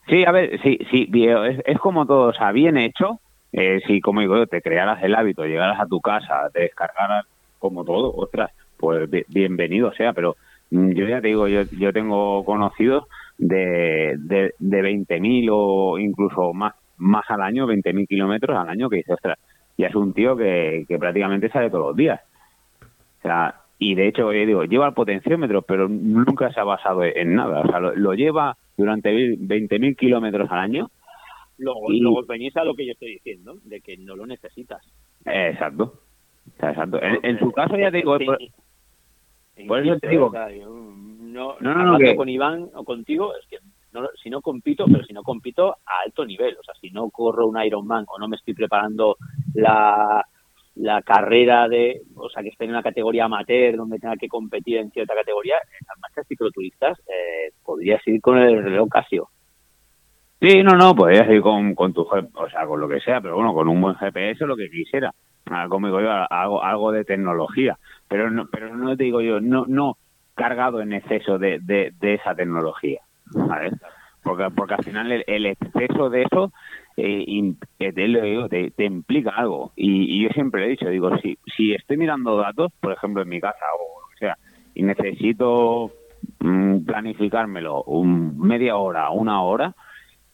Sí, 0.09 0.25
a 0.25 0.33
ver, 0.33 0.61
sí, 0.63 0.79
sí, 0.91 1.09
es, 1.15 1.61
es 1.65 1.79
como 1.79 2.07
todo, 2.07 2.29
o 2.29 2.33
sea, 2.33 2.51
bien 2.53 2.77
hecho. 2.77 3.21
Eh, 3.53 3.81
si, 3.87 4.01
como 4.01 4.21
digo 4.21 4.47
te 4.47 4.63
crearas 4.63 5.03
el 5.03 5.15
hábito, 5.15 5.45
llegaras 5.45 5.81
a 5.81 5.87
tu 5.87 6.01
casa, 6.01 6.49
te 6.53 6.63
descargaras 6.63 7.25
como 7.59 7.85
todo, 7.85 8.13
ostras, 8.15 8.51
pues 8.77 9.09
bi- 9.11 9.25
bienvenido 9.29 9.93
sea, 9.93 10.13
pero 10.13 10.37
mm, 10.71 10.93
yo 10.93 11.07
ya 11.09 11.21
te 11.21 11.29
digo, 11.29 11.49
yo, 11.49 11.63
yo 11.73 11.93
tengo 11.93 12.45
conocidos 12.45 13.05
de, 13.39 14.15
de, 14.19 14.55
de 14.59 14.83
20.000 14.83 15.49
o 15.53 15.99
incluso 15.99 16.53
más, 16.53 16.75
más 17.01 17.25
al 17.31 17.43
año, 17.43 17.67
20.000 17.67 18.07
kilómetros 18.07 18.57
al 18.57 18.69
año, 18.69 18.89
que 18.89 18.97
dice, 18.97 19.13
ostras, 19.15 19.39
ya 19.77 19.89
es 19.89 19.95
un 19.95 20.13
tío 20.13 20.37
que, 20.37 20.85
que 20.89 20.99
prácticamente 20.99 21.49
sale 21.49 21.71
todos 21.71 21.89
los 21.89 21.97
días. 21.97 22.21
O 23.19 23.23
sea, 23.23 23.55
y 23.79 23.95
de 23.95 24.09
hecho, 24.09 24.33
yo 24.33 24.47
digo, 24.47 24.65
lleva 24.65 24.89
el 24.89 24.95
potenciómetro, 24.95 25.63
pero 25.63 25.89
nunca 25.89 26.53
se 26.53 26.61
ha 26.61 26.65
basado 26.65 27.03
en 27.05 27.35
nada. 27.35 27.61
O 27.63 27.67
sea, 27.67 27.81
lo, 27.81 27.95
lo 27.97 28.15
lleva 28.15 28.57
durante 28.77 29.11
20.000 29.13 29.97
kilómetros 29.97 30.51
al 30.51 30.59
año. 30.59 30.91
Luego, 31.59 31.93
Y- 31.93 32.01
luego 32.01 32.23
venís 32.27 32.57
a 32.57 32.65
lo 32.65 32.75
que 32.75 32.87
yo 32.87 32.93
estoy 32.93 33.13
diciendo, 33.13 33.57
de 33.65 33.81
que 33.81 33.97
no 33.99 34.17
lo 34.17 34.27
necesitas. 34.27 34.81
Exacto. 35.25 35.95
Exacto. 36.59 37.03
En, 37.03 37.19
en 37.23 37.39
su 37.39 37.53
caso, 37.53 37.77
ya 37.77 37.91
te 37.91 37.99
digo, 37.99 38.19
Sí, 38.19 38.27
por- 39.67 39.87
eso 39.87 39.99
te 39.99 40.09
digo- 40.09 40.31
no, 40.33 40.41
No, 41.31 41.57
no, 41.61 41.75
no, 41.75 41.81
hablando 41.81 41.99
que- 41.99 42.17
con 42.17 42.29
Iván 42.29 42.69
o 42.75 42.85
contigo, 42.85 43.33
es 43.37 43.47
que 43.47 43.59
no, 43.93 44.09
si 44.23 44.31
no 44.31 44.41
compito, 44.41 44.85
pero 44.87 45.05
si 45.05 45.13
no 45.13 45.23
compito 45.23 45.73
a 45.85 46.03
alto 46.05 46.25
nivel, 46.25 46.57
o 46.59 46.63
sea, 46.63 46.75
si 46.81 46.91
no 46.91 47.11
corro 47.11 47.47
un 47.47 47.63
Ironman 47.63 48.05
o 48.09 48.19
no 48.19 48.29
me 48.29 48.37
estoy 48.37 48.55
preparando 48.55 49.17
la, 49.55 50.25
la 50.77 51.03
carrera 51.03 51.69
de, 51.69 52.03
o 52.15 52.29
sea, 52.31 52.43
que 52.43 52.51
esté 52.51 52.65
en 52.65 52.71
una 52.71 52.83
categoría 52.83 53.25
amateur 53.25 53.77
donde 53.77 53.99
tenga 53.99 54.17
que 54.17 54.29
competir 54.29 54.79
en 54.79 54.91
cierta 54.91 55.15
categoría, 55.15 55.57
en 55.57 55.87
las 55.87 55.99
marchas 55.99 56.27
cicloturistas 56.27 56.99
eh, 57.01 57.53
podrías 57.65 58.07
ir 58.07 58.21
con 58.21 58.39
el 58.39 58.63
reloj 58.63 58.89
Casio. 58.89 59.29
Sí, 60.41 60.63
no, 60.63 60.73
no, 60.73 60.95
podrías 60.95 61.29
ir 61.29 61.43
con, 61.43 61.75
con 61.75 61.93
tu, 61.93 62.03
o 62.03 62.51
sea, 62.51 62.67
con 62.67 62.81
lo 62.81 62.89
que 62.89 63.01
sea, 63.01 63.21
pero 63.21 63.35
bueno, 63.37 63.53
con 63.53 63.69
un 63.69 63.81
buen 63.81 63.97
GPS 63.97 64.47
lo 64.47 64.57
que 64.57 64.71
quisiera. 64.71 65.13
Ah, 65.47 65.67
Como 65.69 65.89
digo 65.89 66.01
yo, 66.01 66.11
algo, 66.11 66.63
algo 66.63 66.93
de 66.93 67.05
tecnología. 67.05 67.79
Pero 68.09 68.31
no, 68.31 68.47
pero 68.51 68.75
no 68.75 68.97
te 68.97 69.05
digo 69.05 69.21
yo, 69.21 69.41
no, 69.41 69.65
no 69.67 69.97
cargado 70.35 70.81
en 70.81 70.95
exceso 70.95 71.39
de, 71.39 71.59
de 71.61 72.15
esa 72.15 72.35
tecnología, 72.35 73.01
Porque, 74.23 74.51
porque 74.55 74.75
al 74.75 74.85
final 74.85 75.11
el, 75.13 75.25
el 75.27 75.47
exceso 75.47 76.11
de 76.11 76.23
eso 76.23 76.53
eh, 76.97 77.55
eh, 77.79 78.73
te, 78.77 78.85
implica 78.85 79.31
algo. 79.31 79.73
Y, 79.77 80.23
yo 80.23 80.29
siempre 80.31 80.65
he 80.65 80.69
dicho, 80.69 80.89
digo, 80.89 81.17
si, 81.19 81.39
si 81.57 81.73
estoy 81.73 81.97
mirando 81.97 82.37
datos, 82.37 82.73
por 82.81 82.93
ejemplo, 82.93 83.23
en 83.23 83.29
mi 83.29 83.41
casa 83.41 83.65
o 83.79 84.03
lo 84.03 84.09
que 84.09 84.19
sea, 84.19 84.37
y 84.75 84.83
necesito 84.83 85.91
mm, 86.41 86.85
planificármelo 86.85 87.83
un, 87.85 88.39
media 88.39 88.77
hora, 88.77 89.11
una 89.11 89.43
hora, 89.43 89.75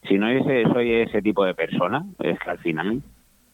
si 0.08 0.18
no 0.18 0.28
ese, 0.28 0.64
soy 0.72 0.92
ese 0.92 1.22
tipo 1.22 1.44
de 1.44 1.54
persona, 1.54 2.04
es 2.18 2.38
que 2.38 2.50
al 2.50 2.58
final 2.58 3.02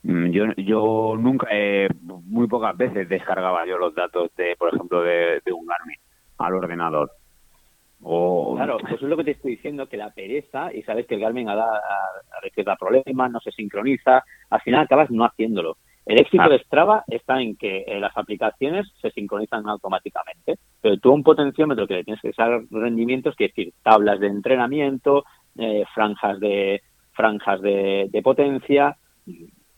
mm, 0.03 0.27
yo, 0.31 0.45
yo 0.57 1.15
nunca, 1.19 1.49
eh, 1.51 1.89
muy 2.03 2.47
pocas 2.47 2.77
veces 2.77 3.09
descargaba 3.09 3.67
yo 3.67 3.79
los 3.79 3.95
datos 3.95 4.35
de, 4.37 4.57
por 4.59 4.75
ejemplo, 4.75 5.03
de, 5.03 5.41
de 5.45 5.53
un 5.53 5.67
Garmin 5.67 5.99
al 6.39 6.55
ordenador. 6.55 7.11
O, 8.03 8.55
Claro, 8.57 8.79
pues 8.79 8.95
es 8.95 9.03
lo 9.03 9.17
que 9.17 9.25
te 9.25 9.31
estoy 9.33 9.53
diciendo, 9.53 9.89
que 9.89 9.97
la 9.97 10.11
pereza, 10.11 10.73
y 10.73 10.83
sabes 10.83 11.07
que 11.07 11.15
el 11.15 11.21
Garmin 11.21 11.49
a, 11.49 11.57
veces 12.43 12.65
da 12.65 12.77
problemas, 12.77 13.31
no 13.31 13.41
se 13.41 13.53
sincroniza, 13.53 14.25
al 14.51 14.61
final 14.61 14.85
acabas 14.85 15.11
no 15.11 15.25
haciéndolo. 15.25 15.77
El 16.05 16.21
éxito 16.21 16.43
Ah. 16.45 16.49
de 16.49 16.59
Strava 16.59 17.05
está 17.07 17.41
en 17.41 17.57
que 17.57 17.85
eh, 17.87 18.01
las 18.01 18.17
aplicaciones 18.17 18.93
se 19.01 19.13
sincronizan 19.13 19.69
automáticamente, 19.69 20.59
pero 20.81 20.97
tú 20.99 21.13
un 21.13 21.23
potenciómetro 21.23 21.87
que 21.87 21.95
le 21.95 22.05
tienes 22.05 22.21
que 22.21 22.33
dar 22.37 22.63
rendimientos, 22.71 23.37
que 23.37 23.45
es 23.45 23.55
decir, 23.55 23.73
tablas 23.85 24.19
de 24.19 24.27
entrenamiento, 24.27 25.25
eh, 25.57 25.85
franjas 25.95 26.41
de 26.41 26.83
franjas 27.13 27.61
de, 27.61 28.09
de 28.11 28.23
potencia, 28.23 28.97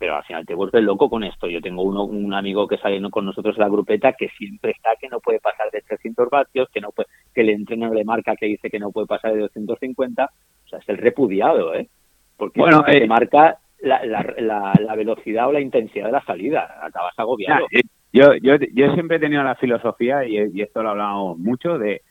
pero 0.05 0.17
al 0.17 0.25
final 0.25 0.45
te 0.45 0.55
vuelves 0.55 0.85
loco 0.85 1.09
con 1.09 1.25
esto. 1.25 1.49
Yo 1.49 1.63
tengo 1.63 1.83
uno, 1.83 2.05
un 2.05 2.35
amigo 2.35 2.69
que 2.69 2.77
sale 2.77 3.01
con 3.11 3.25
nosotros 3.25 3.57
en 3.57 3.63
la 3.63 3.71
grupeta 3.71 4.13
que 4.13 4.29
siempre 4.37 4.73
está 4.73 4.91
que 5.01 5.09
no 5.09 5.19
puede 5.19 5.41
pasar 5.41 5.71
de 5.73 5.81
300 5.81 6.29
vatios, 6.29 6.69
que 6.69 6.83
no 6.83 6.91
puede, 6.91 7.09
que 7.35 7.41
el 7.41 7.49
entrenador 7.49 7.97
le 7.97 8.05
marca 8.05 8.37
que 8.37 8.45
dice 8.45 8.69
que 8.69 8.79
no 8.79 8.91
puede 8.91 9.07
pasar 9.07 9.33
de 9.33 9.41
250, 9.41 10.25
o 10.27 10.69
sea, 10.69 10.79
es 10.81 10.89
el 10.91 10.99
repudiado, 10.99 11.75
¿eh? 11.75 11.89
Porque 12.37 12.61
Bueno, 12.61 12.85
te 12.85 13.03
eh, 13.03 13.07
marca 13.07 13.57
la, 13.81 14.05
la, 14.05 14.35
la, 14.37 14.75
la 14.79 14.95
velocidad 14.95 15.49
o 15.49 15.53
la 15.53 15.63
intensidad 15.63 16.05
de 16.05 16.13
la 16.13 16.25
salida, 16.27 16.81
acabas 16.83 17.19
agobiado. 17.19 17.67
Yo, 18.13 18.35
yo, 18.43 18.57
yo 18.75 18.93
siempre 18.93 19.17
he 19.17 19.21
tenido 19.21 19.43
la 19.43 19.55
filosofía, 19.55 20.27
y, 20.27 20.37
y 20.53 20.61
esto 20.61 20.83
lo 20.83 20.91
hablamos 20.91 21.39
mucho, 21.39 21.79
de 21.79 22.03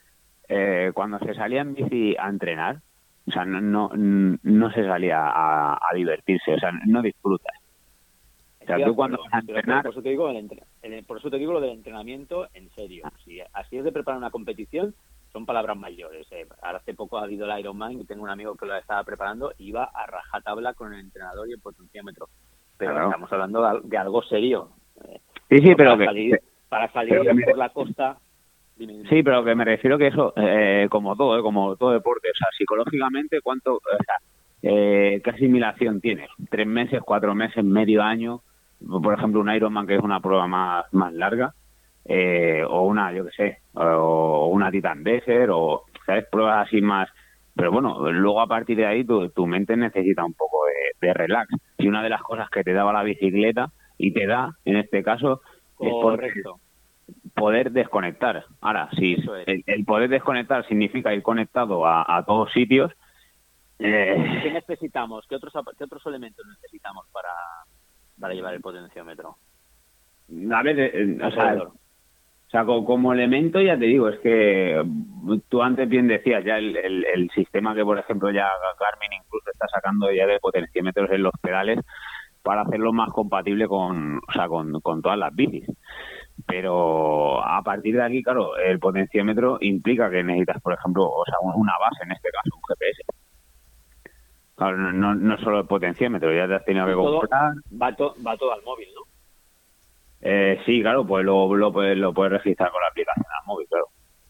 eh, 0.50 0.90
cuando 0.96 1.20
se 1.20 1.36
salía 1.36 1.62
en 1.62 1.76
bici 1.76 2.16
a 2.18 2.28
entrenar, 2.28 2.78
o 3.28 3.32
sea, 3.32 3.46
no, 3.46 3.62
no, 3.62 3.92
no 3.94 4.72
se 4.72 4.84
salía 4.84 5.28
a, 5.28 5.74
a 5.76 5.96
divertirse, 5.96 6.56
o 6.56 6.58
sea, 6.58 6.72
no 6.88 7.04
disfrutas. 7.04 7.63
O 8.64 8.66
sea, 8.66 8.86
tú 8.86 8.96
cuando 8.96 9.18
vas 9.18 9.34
a 9.34 9.40
entrenar... 9.40 9.84
Por 9.84 9.92
eso, 9.92 10.02
te 10.02 10.10
digo, 10.10 10.32
por 11.08 11.18
eso 11.18 11.30
te 11.30 11.38
digo 11.38 11.54
lo 11.54 11.62
del 11.62 11.72
entrenamiento 11.72 12.48
en 12.54 12.70
serio. 12.72 13.06
Si 13.24 13.40
así 13.54 13.78
es 13.78 13.84
de 13.84 13.92
preparar 13.92 14.18
una 14.18 14.32
competición, 14.32 14.94
son 15.32 15.46
palabras 15.46 15.78
mayores. 15.78 16.28
Eh. 16.32 16.48
Ahora 16.62 16.80
hace 16.80 16.94
poco 16.94 17.18
ha 17.18 17.24
habido 17.24 17.46
el 17.46 17.60
Ironman 17.60 18.00
y 18.00 18.06
tengo 18.06 18.24
un 18.24 18.30
amigo 18.30 18.56
que 18.56 18.66
lo 18.66 18.76
estaba 18.76 19.04
preparando 19.04 19.54
y 19.58 19.70
iba 19.70 19.84
a 19.84 20.06
rajatabla 20.06 20.74
con 20.74 20.94
el 20.94 21.00
entrenador 21.00 21.48
y 21.50 21.54
el 21.54 21.60
potenciómetro. 21.60 22.28
Pero 22.78 23.06
estamos 23.06 23.32
hablando 23.32 23.82
de, 23.84 23.98
algo 23.98 24.24
serio. 24.24 24.70
Eh. 25.04 25.20
Sí, 25.50 25.58
sí, 25.60 25.76
pero 25.76 25.92
para 25.92 26.06
salir, 26.06 26.40
para 26.70 26.92
salir 26.92 27.46
por 27.46 27.58
la 27.58 27.70
costa 27.70 28.18
Sí, 29.10 29.22
pero 29.24 29.44
que 29.44 29.56
me 29.56 29.66
refiero 29.66 29.98
que 29.98 30.08
eso, 30.08 30.34
eh, 30.36 30.88
como 30.90 31.16
todo, 31.16 31.38
eh, 31.38 31.42
como 31.42 31.76
todo 31.76 31.92
deporte, 31.92 32.30
o 32.30 32.36
sea, 32.36 32.48
psicológicamente, 32.58 33.40
¿cuánto, 33.42 33.76
o 33.76 33.82
sea, 33.82 34.16
eh, 34.64 35.22
qué 35.24 35.30
asimilación 35.30 36.02
tienes? 36.02 36.30
¿Tres 36.50 36.66
meses, 36.66 37.02
cuatro 37.06 37.36
meses, 37.36 37.64
medio 37.64 38.02
año? 38.02 38.42
Por 38.80 39.14
ejemplo, 39.14 39.42
un 39.42 39.54
Ironman, 39.54 39.88
que 39.88 39.96
es 39.96 40.02
una 40.02 40.20
prueba 40.20 40.48
más, 40.48 40.86
más 40.94 41.14
larga, 41.14 41.54
eh, 42.06 42.64
o 42.68 42.84
una, 42.84 43.12
yo 43.14 43.26
qué 43.26 43.32
sé, 43.32 43.58
o 43.74 44.48
una 44.48 44.72
Titan 44.72 45.04
Desert, 45.04 45.52
o, 45.54 45.84
¿sabes? 46.06 46.26
Pruebas 46.32 46.68
así 46.68 46.82
más... 46.82 47.10
Pero 47.56 47.72
bueno, 47.72 48.12
luego 48.12 48.42
a 48.42 48.48
partir 48.48 48.78
de 48.78 48.88
ahí 48.88 49.06
tu, 49.06 49.30
tu 49.30 49.46
mente 49.46 49.78
necesita 49.78 50.26
un 50.26 50.34
poco 50.34 50.66
de, 50.66 51.08
de 51.08 51.14
relax. 51.14 51.50
Y 51.78 51.88
una 51.88 52.02
de 52.02 52.10
las 52.10 52.22
cosas 52.24 52.50
que 52.50 52.64
te 52.64 52.74
daba 52.74 52.92
la 52.92 53.04
bicicleta, 53.04 53.72
y 53.98 54.12
te 54.12 54.26
da, 54.26 54.58
en 54.66 54.78
este 54.78 55.04
caso, 55.04 55.42
es 55.80 55.92
Correcto 55.92 56.60
poder 57.36 57.72
desconectar. 57.72 58.46
Ahora, 58.62 58.90
si 58.98 59.18
el, 59.46 59.86
poder 59.86 60.10
desconectar 60.10 60.68
significa 60.68 61.14
ir 61.14 61.24
conectado 61.24 61.86
a, 61.86 62.24
todos 62.26 62.52
sitios. 62.52 62.92
Eh... 63.80 64.42
¿Qué 64.44 64.52
necesitamos? 64.52 65.26
¿Qué 65.28 65.36
otros, 65.36 65.54
¿Qué 65.78 65.84
otros 65.84 66.06
elementos 66.06 66.46
necesitamos 66.48 67.06
para, 67.12 67.30
para 68.24 68.36
llevar 68.36 68.54
el 68.54 68.62
potenciómetro? 68.62 69.36
A 70.56 70.64
ver, 70.64 70.80
eh, 70.80 71.18
o, 71.22 71.32
sea, 72.50 72.64
como, 72.64 73.12
elemento 73.12 73.60
ya 73.60 73.78
te 73.78 73.84
digo, 73.84 74.08
es 74.08 74.18
que 74.20 74.82
tú 75.50 75.62
antes 75.62 75.90
bien 75.90 76.08
decías 76.08 76.42
ya 76.46 76.58
el, 76.58 76.78
el, 76.78 77.30
sistema 77.32 77.76
que, 77.76 77.84
por 77.84 78.00
ejemplo, 78.00 78.32
ya 78.32 78.48
Garmin 78.80 79.20
incluso 79.22 79.52
está 79.52 79.68
sacando 79.68 80.10
ya 80.10 80.26
de 80.26 80.40
potenciómetros 80.40 81.12
en 81.12 81.24
los 81.24 81.34
pedales 81.42 81.80
para 82.42 82.62
hacerlo 82.62 82.94
más 82.94 83.10
compatible 83.12 83.68
con, 83.68 84.20
o 84.20 84.32
sea, 84.32 84.48
con, 84.48 84.72
con 84.80 85.02
todas 85.02 85.18
las 85.18 85.36
bicis. 85.36 85.68
Pero 86.48 87.46
a 87.46 87.62
partir 87.62 87.96
de 87.96 88.04
aquí, 88.04 88.24
claro, 88.24 88.56
el 88.56 88.80
potenciómetro 88.80 89.58
implica 89.60 90.10
que 90.10 90.24
necesitas, 90.24 90.62
por 90.62 90.74
ejemplo, 90.74 91.04
o 91.10 91.26
sea, 91.26 91.36
una 91.42 91.74
base, 91.78 92.04
en 92.06 92.14
este 92.14 92.30
caso, 92.30 92.56
un 92.56 92.62
GPS. 92.70 93.04
No, 94.72 95.16
no 95.16 95.38
solo 95.40 95.60
el 95.60 95.68
potenciómetro, 95.68 96.34
ya 96.34 96.48
te 96.48 96.56
has 96.56 96.66
tenido 96.66 96.86
que 96.86 96.94
comprar. 96.94 97.54
Va, 97.72 97.96
va 98.26 98.38
todo 98.38 98.54
al 98.54 98.64
móvil, 98.64 98.88
¿no? 98.96 99.02
Eh, 100.22 100.60
sí, 100.66 100.82
claro, 100.82 101.06
pues 101.06 101.26
lo, 101.26 101.54
lo, 101.54 101.74
puedes, 101.74 101.98
lo 101.98 102.14
puedes 102.14 102.34
registrar 102.34 102.72
con 102.72 102.82
la 102.82 102.88
aplicación 102.88 103.26
al 103.26 103.46
móvil, 103.46 103.68
claro. 103.68 103.86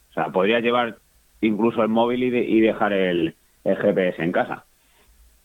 O 0.09 0.13
sea, 0.13 0.29
podrías 0.29 0.63
llevar 0.63 0.97
incluso 1.41 1.83
el 1.83 1.89
móvil 1.89 2.23
y, 2.23 2.37
y 2.37 2.61
dejar 2.61 2.93
el, 2.93 3.35
el, 3.63 3.77
GPS 3.77 4.23
en 4.23 4.31
casa. 4.31 4.65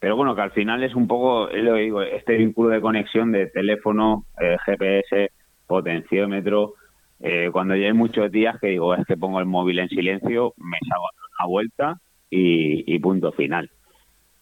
Pero 0.00 0.16
bueno, 0.16 0.34
que 0.34 0.42
al 0.42 0.52
final 0.52 0.82
es 0.84 0.94
un 0.94 1.06
poco, 1.06 1.48
lo 1.52 1.74
digo, 1.74 2.02
este 2.02 2.36
vínculo 2.36 2.70
de 2.70 2.80
conexión 2.80 3.32
de 3.32 3.48
teléfono, 3.48 4.24
eh, 4.40 4.56
GPS, 4.64 5.32
potenciómetro. 5.66 6.74
Eh, 7.20 7.50
cuando 7.52 7.74
ya 7.74 7.86
hay 7.86 7.92
muchos 7.92 8.30
días 8.30 8.58
que 8.60 8.68
digo, 8.68 8.94
es 8.94 9.04
que 9.06 9.16
pongo 9.16 9.40
el 9.40 9.46
móvil 9.46 9.80
en 9.80 9.88
silencio, 9.88 10.54
me 10.56 10.78
salgo 10.88 11.06
a 11.40 11.46
vuelta 11.46 12.00
y, 12.30 12.98
punto 13.00 13.32
final. 13.32 13.70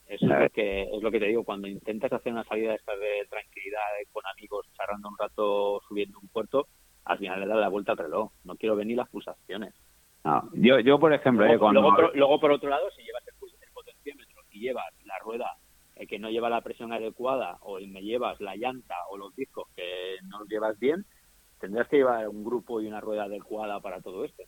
Eso 0.09 0.25
es 0.25 0.41
lo, 0.41 0.51
que, 0.51 0.83
es 0.83 1.03
lo 1.03 1.11
que 1.11 1.19
te 1.19 1.27
digo, 1.27 1.43
cuando 1.43 1.67
intentas 1.67 2.13
hacer 2.13 2.33
una 2.33 2.45
salida 2.45 2.71
de 2.71 2.79
de 2.79 3.27
tranquilidad 3.29 3.81
con 4.13 4.23
amigos, 4.27 4.67
charlando 4.77 5.09
un 5.09 5.19
rato, 5.19 5.81
subiendo 5.89 6.19
un 6.21 6.29
puerto, 6.29 6.69
al 7.05 7.19
final 7.19 7.41
le 7.41 7.47
das 7.47 7.59
la 7.59 7.69
vuelta 7.69 7.93
al 7.93 7.99
reloj. 7.99 8.31
No 8.45 8.57
quiero 8.57 8.77
venir 8.77 8.97
las 8.97 9.09
pulsaciones. 9.09 9.75
yo, 10.53 10.79
yo, 10.81 10.99
por 11.01 11.13
ejemplo, 11.13 11.45
luego, 11.45 11.57
eh, 11.57 11.59
cuando... 11.59 12.13
luego, 12.15 12.41
por, 12.41 12.53
otro 12.53 12.69
lado, 12.69 12.89
si 12.91 13.03
llevas 13.03 13.27
el, 13.27 13.35
potenciómetro 13.73 14.43
y 14.51 14.61
llevas 14.61 14.87
la 15.05 15.19
rueda 15.25 15.51
eh, 15.97 16.07
que 16.07 16.19
no 16.19 16.31
lleva 16.31 16.51
la 16.51 16.61
presión 16.61 16.93
adecuada 16.93 17.59
o 17.63 17.79
me 17.81 18.03
llevas 18.03 18.41
la 18.41 18.57
llanta 18.57 18.95
o 19.11 19.17
los 19.17 19.35
discos 19.35 19.69
que 19.75 20.17
no 20.29 20.41
los 20.41 20.49
llevas 20.49 20.79
bien, 20.79 21.05
tendrás 21.61 21.89
que 21.89 21.97
llevar 21.97 22.29
un 22.29 22.45
grupo 22.45 22.81
y 22.81 22.87
una 22.87 23.01
rueda 23.01 23.25
adecuada 23.25 23.81
para 23.81 24.01
todo 24.01 24.25
esto. 24.25 24.45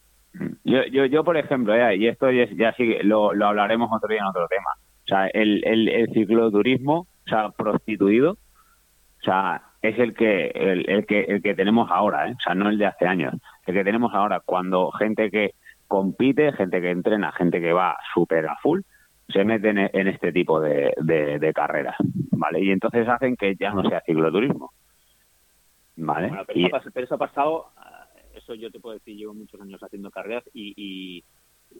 Yo, 0.64 0.84
yo, 0.92 1.06
yo 1.06 1.24
por 1.24 1.36
ejemplo, 1.36 1.74
eh, 1.74 1.96
y 1.96 2.06
esto 2.06 2.30
ya, 2.30 2.72
sí 2.74 2.96
lo, 3.02 3.32
lo 3.32 3.46
hablaremos 3.46 3.90
otro 3.92 4.08
día 4.08 4.20
en 4.20 4.26
otro 4.26 4.46
tema. 4.48 4.70
O 5.08 5.14
sea, 5.14 5.26
el, 5.28 5.64
el, 5.64 5.88
el 5.88 6.12
cicloturismo, 6.12 7.00
o 7.00 7.28
sea, 7.28 7.48
prostituido, 7.50 8.32
o 8.32 9.24
sea, 9.24 9.62
es 9.80 9.98
el 9.98 10.14
que, 10.14 10.48
el, 10.48 10.88
el, 10.90 11.06
que 11.06 11.20
el 11.20 11.42
que 11.42 11.54
tenemos 11.54 11.90
ahora, 11.90 12.28
¿eh? 12.28 12.34
o 12.36 12.40
sea, 12.40 12.54
no 12.54 12.68
el 12.68 12.76
de 12.76 12.86
hace 12.86 13.06
años. 13.06 13.32
El 13.66 13.74
que 13.74 13.84
tenemos 13.84 14.12
ahora, 14.12 14.40
cuando 14.40 14.90
gente 14.90 15.30
que 15.30 15.54
compite, 15.86 16.52
gente 16.52 16.82
que 16.82 16.90
entrena, 16.90 17.32
gente 17.32 17.58
que 17.58 17.72
va 17.72 17.96
súper 18.12 18.46
a 18.46 18.56
full, 18.56 18.80
se 19.28 19.44
meten 19.44 19.78
en, 19.78 20.08
este 20.08 20.30
tipo 20.30 20.60
de, 20.60 20.92
de, 20.98 21.38
de, 21.38 21.52
carreras, 21.54 21.96
¿vale? 22.32 22.62
Y 22.62 22.70
entonces 22.70 23.08
hacen 23.08 23.36
que 23.36 23.56
ya 23.56 23.70
no 23.70 23.88
sea 23.88 24.02
cicloturismo. 24.06 24.72
¿Vale? 25.96 26.30
pero, 26.46 26.80
eso 26.94 27.14
ha 27.14 27.18
pasado, 27.18 27.70
eh, 27.76 28.36
eso 28.36 28.54
yo 28.54 28.70
te 28.70 28.78
puedo 28.78 28.94
decir, 28.94 29.16
llevo 29.16 29.34
muchos 29.34 29.60
años 29.60 29.82
haciendo 29.82 30.10
carreras 30.10 30.44
y, 30.52 31.24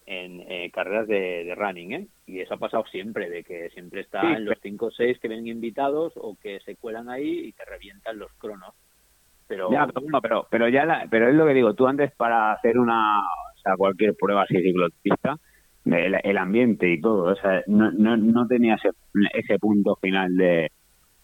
en 0.06 0.40
eh, 0.48 0.70
carreras 0.72 1.06
de, 1.06 1.54
running, 1.56 1.92
¿eh? 1.92 2.06
Y 2.26 2.40
eso 2.40 2.54
ha 2.54 2.58
pasado 2.58 2.84
siempre, 2.90 3.28
de 3.28 3.44
que 3.44 3.70
siempre 3.70 4.02
están 4.02 4.44
los 4.44 4.58
5 4.62 4.86
o 4.86 4.90
6 4.90 5.18
que 5.18 5.28
ven 5.28 5.46
invitados 5.46 6.12
o 6.16 6.36
que 6.40 6.60
se 6.60 6.76
cuelan 6.76 7.08
ahí 7.08 7.46
y 7.46 7.52
te 7.52 7.64
revientan 7.64 8.18
los 8.18 8.32
cronos. 8.34 8.74
Pero, 9.46 9.70
ya, 9.72 9.86
pero, 10.20 10.46
pero, 10.50 10.68
ya 10.68 11.06
pero 11.10 11.28
es 11.28 11.34
lo 11.34 11.46
que 11.46 11.54
digo, 11.54 11.74
tú 11.74 11.86
antes 11.86 12.12
para 12.12 12.52
hacer 12.52 12.78
una, 12.78 13.20
o 13.20 13.58
sea, 13.62 13.76
cualquier 13.76 14.14
prueba 14.14 14.42
así 14.42 14.60
ciclotista, 14.60 15.38
el, 15.86 16.36
ambiente 16.36 16.90
y 16.92 17.00
todo, 17.00 17.32
o 17.32 17.36
sea, 17.36 17.62
no, 17.66 17.90
no, 17.90 18.18
no 18.18 18.46
tenía 18.46 18.74
ese, 18.74 18.90
ese 19.32 19.58
punto 19.58 19.96
final 19.96 20.36
de, 20.36 20.70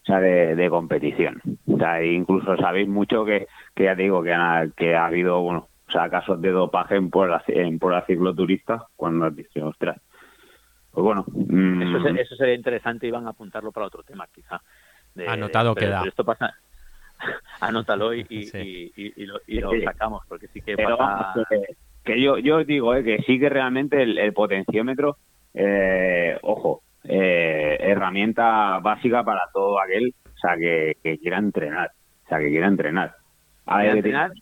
o 0.01 0.05
sea, 0.05 0.19
de, 0.19 0.69
competición. 0.69 1.41
O 1.67 1.77
sea, 1.77 2.03
incluso 2.03 2.55
sabéis 2.57 2.87
mucho 2.87 3.25
que, 3.25 3.47
que 3.75 3.85
ya 3.85 3.95
digo 3.95 4.23
que 4.23 4.33
ha, 4.33 4.67
que 4.75 4.95
ha 4.95 5.05
habido, 5.05 5.41
bueno, 5.41 5.67
sea, 5.97 6.09
casos 6.09 6.41
de 6.41 6.51
dopaje 6.51 6.95
en 6.95 7.09
por 7.09 7.29
en 7.47 7.79
por 7.79 8.05
cicloturistas 8.05 8.83
cuando 8.95 9.25
has 9.25 9.35
dicho, 9.35 9.65
ostras. 9.65 9.99
Pues 10.91 11.03
bueno. 11.03 11.25
Mm. 11.27 12.17
eso, 12.17 12.35
sería 12.35 12.53
interesante 12.53 13.07
y 13.07 13.11
van 13.11 13.27
a 13.27 13.31
apuntarlo 13.31 13.71
para 13.71 13.87
otro 13.87 14.03
tema, 14.03 14.27
quizá. 14.33 14.61
Anotado 15.27 15.75
queda. 15.75 16.03
esto 16.05 16.23
pasa. 16.23 16.53
Anótalo 17.61 18.13
y, 18.13 18.25
y, 18.29 19.25
lo, 19.25 19.39
sacamos, 19.83 20.23
porque 20.27 20.47
sí 20.47 20.61
que 20.61 20.75
pasa... 20.75 21.33
que, 22.03 22.21
yo, 22.21 22.37
yo 22.37 22.63
digo 22.63 22.93
eh, 22.93 23.03
que 23.03 23.23
sí 23.25 23.39
que 23.39 23.49
realmente 23.49 24.01
el, 24.03 24.17
el 24.17 24.33
potenciómetro, 24.33 25.17
eh, 25.53 26.37
ojo, 26.41 26.81
eh, 27.05 27.77
herramienta 27.79 28.79
básica 28.79 29.23
para 29.23 29.41
todo 29.53 29.79
aquel 29.79 30.13
o 30.25 30.37
sea, 30.37 30.57
que, 30.57 31.17
quiera 31.19 31.37
entrenar. 31.37 31.91
O 32.25 32.29
sea, 32.29 32.39
que 32.39 32.49
quiera 32.49 32.67
entrenar. 32.67 33.15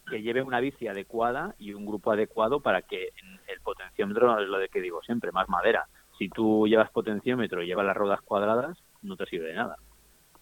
Que 0.10 0.22
lleve 0.22 0.42
una 0.42 0.60
bici 0.60 0.88
adecuada 0.88 1.56
y 1.58 1.74
un 1.74 1.86
grupo 1.86 2.12
adecuado 2.12 2.62
para 2.62 2.82
que 2.82 3.10
el 3.48 3.60
potenciómetro, 3.62 4.40
es 4.40 4.48
lo 4.48 4.58
de 4.58 4.70
que 4.70 4.82
digo 4.82 5.02
siempre, 5.02 5.32
más 5.32 5.48
madera. 5.50 5.86
Si 6.18 6.30
tú 6.30 6.68
llevas 6.68 6.92
potenciómetro 6.92 7.62
y 7.62 7.68
llevas 7.68 7.86
las 7.86 7.98
ruedas 7.98 8.22
cuadradas, 8.22 8.78
no 9.02 9.16
te 9.16 9.26
sirve 9.26 9.48
de 9.48 9.56
nada. 9.56 9.78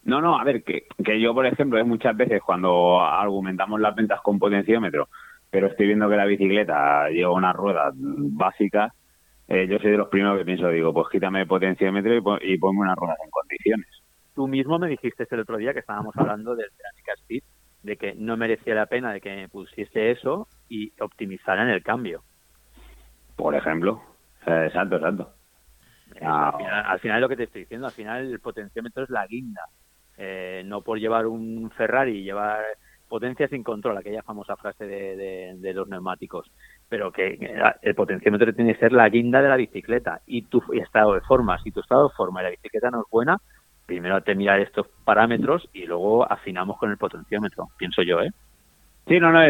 No, 0.04 0.20
no, 0.20 0.39
a 0.39 0.44
ver, 0.44 0.63
que, 0.63 0.88
que 1.04 1.22
yo, 1.22 1.34
por 1.34 1.46
ejemplo, 1.46 1.80
es 1.80 1.86
muchas 1.86 2.17
veces 2.17 2.41
cuando 2.41 3.00
argumentamos 3.02 3.80
las 3.80 3.96
ventas 3.96 4.20
con 4.22 4.39
potenciómetro, 4.39 5.10
pero 5.50 5.67
estoy 5.67 5.88
viendo 5.88 6.10
que 6.10 6.15
la 6.15 6.26
bicicleta 6.26 7.10
lleva 7.10 7.34
unas 7.34 7.56
ruedas 7.56 7.94
básicas, 7.96 8.91
eh, 9.48 9.67
yo 9.67 9.80
soy 9.80 9.91
de 9.91 9.98
los 9.98 10.08
primeros 10.08 10.38
que 10.38 10.46
pienso, 10.46 10.70
digo, 10.70 10.94
pues 10.94 11.08
quítame 11.12 11.41
el 11.41 11.48
potenciómetro 11.48 12.15
y, 12.41 12.58
ponme 12.58 12.80
unas 12.80 12.96
ruedas 12.96 13.17
en 13.22 13.30
condiciones. 13.30 13.88
Tú 14.34 14.48
mismo 14.48 14.80
me 14.80 14.88
dijiste 14.88 15.28
el 15.30 15.41
otro 15.41 15.58
día 15.58 15.74
que 15.74 15.80
estábamos 15.80 16.15
hablando 16.15 16.56
del 16.56 16.70
Cerámica 16.72 17.13
Speed, 17.17 17.44
de 17.84 17.98
que 17.98 18.13
no 18.15 18.38
merecía 18.38 18.76
la 18.76 18.86
pena 18.86 19.12
de 19.13 19.22
que 19.22 19.36
me 19.36 19.50
pusiese 19.50 20.12
eso 20.12 20.48
y 20.70 20.91
optimizaran 21.00 21.70
el 21.70 21.84
cambio. 21.84 22.24
Por 23.36 23.56
ejemplo. 23.56 24.02
Exacto, 24.46 24.96
exacto. 24.96 25.34
al, 26.22 27.00
final, 27.00 27.22
lo 27.22 27.30
que 27.30 27.38
te 27.38 27.44
estoy 27.44 27.62
diciendo, 27.62 27.88
al 27.88 27.94
final 27.94 28.32
el 28.32 28.39
potenciómetro 28.39 29.04
es 29.04 29.10
la 29.10 29.26
guinda. 29.28 29.62
Eh, 30.17 30.63
no 30.65 30.82
por 30.82 31.00
llevar 31.00 31.26
un 31.26 31.72
Ferrari 31.72 32.20
y 32.20 32.24
llevar 32.24 32.63
potencia 33.08 33.48
sin 33.48 33.63
control, 33.63 33.98
aquella 33.98 34.22
famosa 34.22 34.56
frase 34.56 34.86
de 34.86 35.74
los 35.74 35.88
neumáticos 35.88 36.52
pero 36.91 37.10
que 37.10 37.39
el 37.84 37.96
potenciómetro 37.96 38.54
tiene 38.54 38.74
que 38.74 38.80
ser 38.82 38.91
la 38.91 39.08
guinda 39.08 39.41
de 39.41 39.48
la 39.48 39.56
bicicleta 39.56 40.20
y 40.28 40.41
tu 40.41 40.62
estado 40.74 41.13
de 41.13 41.22
forma. 41.22 41.58
Si 41.60 41.72
tu 41.72 41.80
estado 41.80 42.10
de 42.10 42.13
forma 42.13 42.41
y 42.41 42.44
la 42.44 42.50
bicicleta 42.50 42.91
no 42.91 43.00
es 43.00 43.10
buena, 43.10 43.38
primero 43.91 44.15
hay 44.15 44.21
que 44.21 44.36
mirar 44.36 44.62
estos 44.62 44.88
parámetros 45.04 45.67
y 45.73 45.86
luego 45.86 46.23
afinamos 46.32 46.77
con 46.77 46.91
el 46.91 46.97
potenciómetro, 46.97 47.67
pienso 47.77 48.01
yo, 48.04 48.21
¿eh? 48.21 48.32
Sí, 49.06 49.19
no, 49.19 49.34
no, 49.34 49.41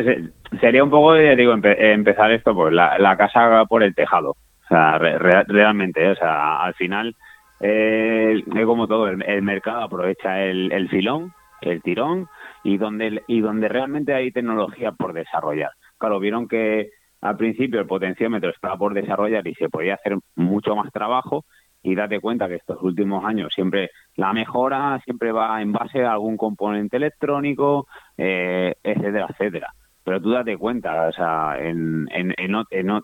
sería 0.59 0.83
un 0.83 0.89
poco, 0.89 1.13
digo, 1.13 1.53
empezar 1.53 2.31
esto, 2.31 2.55
pues 2.55 2.73
la, 2.73 3.15
casa 3.17 3.65
por 3.69 3.83
el 3.83 3.93
tejado. 3.93 4.31
O 4.31 4.67
sea, 4.67 4.97
realmente, 4.97 6.03
¿eh? 6.03 6.11
o 6.11 6.15
sea, 6.15 6.63
al 6.63 6.73
final, 6.73 7.15
eh, 7.59 8.43
como 8.65 8.87
todo, 8.87 9.09
el, 9.09 9.41
mercado 9.43 9.83
aprovecha 9.83 10.41
el, 10.41 10.71
el 10.71 10.89
filón, 10.89 11.33
el 11.61 11.83
tirón, 11.83 12.27
y 12.63 12.77
donde, 12.77 13.21
y 13.27 13.41
donde 13.41 13.67
realmente 13.67 14.15
hay 14.15 14.31
tecnología 14.31 14.91
por 14.93 15.13
desarrollar. 15.13 15.69
Claro, 15.99 16.19
vieron 16.19 16.47
que 16.47 16.89
al 17.21 17.37
principio 17.37 17.79
el 17.79 17.85
potenciómetro 17.85 18.49
estaba 18.49 18.75
por 18.75 18.95
desarrollar 18.95 19.47
y 19.47 19.53
se 19.53 19.69
podía 19.69 19.93
hacer 19.93 20.17
mucho 20.35 20.75
más 20.75 20.91
trabajo 20.91 21.45
y 21.83 21.95
date 21.95 22.19
cuenta 22.19 22.47
que 22.47 22.55
estos 22.55 22.81
últimos 22.81 23.25
años 23.25 23.51
siempre 23.53 23.89
la 24.15 24.33
mejora 24.33 24.99
siempre 25.03 25.31
va 25.31 25.61
en 25.61 25.71
base 25.71 26.03
a 26.03 26.13
algún 26.13 26.37
componente 26.37 26.97
electrónico, 26.97 27.87
eh, 28.17 28.75
etcétera, 28.83 29.27
etcétera. 29.29 29.73
Pero 30.03 30.21
tú 30.21 30.31
date 30.31 30.57
cuenta, 30.57 31.07
o 31.07 31.11
sea, 31.11 31.57
en, 31.59 32.07
en, 32.11 32.33
en, 32.37 32.55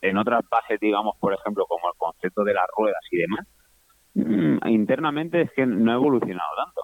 en, 0.02 0.18
otras 0.18 0.44
bases, 0.50 0.80
digamos, 0.80 1.16
por 1.20 1.34
ejemplo, 1.34 1.66
como 1.68 1.88
el 1.88 1.98
concepto 1.98 2.44
de 2.44 2.54
las 2.54 2.66
ruedas 2.76 3.02
y 3.12 3.18
demás, 3.18 3.48
mm, 4.16 4.68
internamente 4.68 5.42
es 5.42 5.52
que 5.52 5.66
no 5.66 5.92
ha 5.92 5.96
evolucionado 5.96 6.50
tanto. 6.56 6.82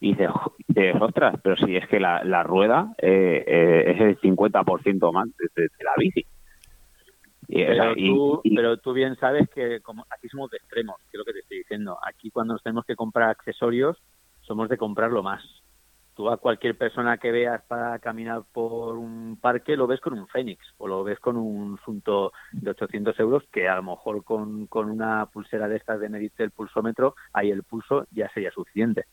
Y 0.00 0.10
dices, 0.10 0.30
ostras, 1.00 1.36
pero 1.42 1.56
si 1.56 1.76
es 1.76 1.86
que 1.88 2.00
la, 2.00 2.22
la 2.24 2.42
rueda 2.42 2.92
eh, 2.98 3.44
eh, 3.46 3.84
es 3.92 4.00
el 4.00 4.20
50% 4.20 5.12
más 5.12 5.28
de, 5.54 5.68
la 5.84 5.92
bici. 5.96 6.26
Pero, 7.48 7.94
tú, 7.94 8.42
pero 8.54 8.76
tú 8.78 8.92
bien 8.92 9.16
sabes 9.16 9.48
que 9.50 9.80
como 9.80 10.04
aquí 10.10 10.28
somos 10.28 10.50
de 10.50 10.56
extremos, 10.56 10.96
que 11.10 11.16
es 11.16 11.18
lo 11.18 11.24
que 11.24 11.32
te 11.32 11.40
estoy 11.40 11.58
diciendo. 11.58 11.98
Aquí 12.02 12.30
cuando 12.30 12.54
nos 12.54 12.62
tenemos 12.62 12.84
que 12.84 12.96
comprar 12.96 13.30
accesorios, 13.30 13.96
somos 14.40 14.68
de 14.68 14.78
comprarlo 14.78 15.22
más. 15.22 15.42
Tú 16.14 16.30
a 16.30 16.38
cualquier 16.38 16.78
persona 16.78 17.18
que 17.18 17.30
veas 17.30 17.62
para 17.64 17.98
caminar 17.98 18.42
por 18.52 18.96
un 18.96 19.38
parque 19.38 19.76
lo 19.76 19.86
ves 19.86 20.00
con 20.00 20.18
un 20.18 20.26
Fénix 20.28 20.64
o 20.78 20.88
lo 20.88 21.04
ves 21.04 21.20
con 21.20 21.36
un 21.36 21.78
Sunto 21.84 22.32
de 22.52 22.70
800 22.70 23.20
euros 23.20 23.44
que 23.52 23.68
a 23.68 23.76
lo 23.76 23.82
mejor 23.82 24.24
con, 24.24 24.66
con 24.66 24.90
una 24.90 25.26
pulsera 25.26 25.68
de 25.68 25.76
estas 25.76 26.00
de 26.00 26.08
medirte 26.08 26.42
el 26.42 26.52
pulsómetro, 26.52 27.16
ahí 27.34 27.50
el 27.50 27.64
pulso 27.64 28.06
ya 28.12 28.30
sería 28.30 28.50
suficiente. 28.50 29.04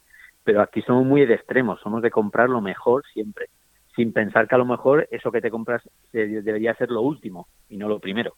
Pero 0.45 0.61
aquí 0.61 0.81
somos 0.81 1.05
muy 1.05 1.25
de 1.25 1.33
extremos, 1.33 1.79
somos 1.81 2.01
de 2.01 2.11
comprar 2.11 2.49
lo 2.49 2.61
mejor 2.61 3.03
siempre, 3.11 3.49
sin 3.95 4.13
pensar 4.13 4.47
que 4.47 4.55
a 4.55 4.57
lo 4.57 4.65
mejor 4.65 5.07
eso 5.11 5.31
que 5.31 5.41
te 5.41 5.51
compras 5.51 5.81
debería 6.11 6.73
ser 6.75 6.89
lo 6.89 7.01
último 7.01 7.47
y 7.69 7.77
no 7.77 7.87
lo 7.87 7.99
primero. 7.99 8.35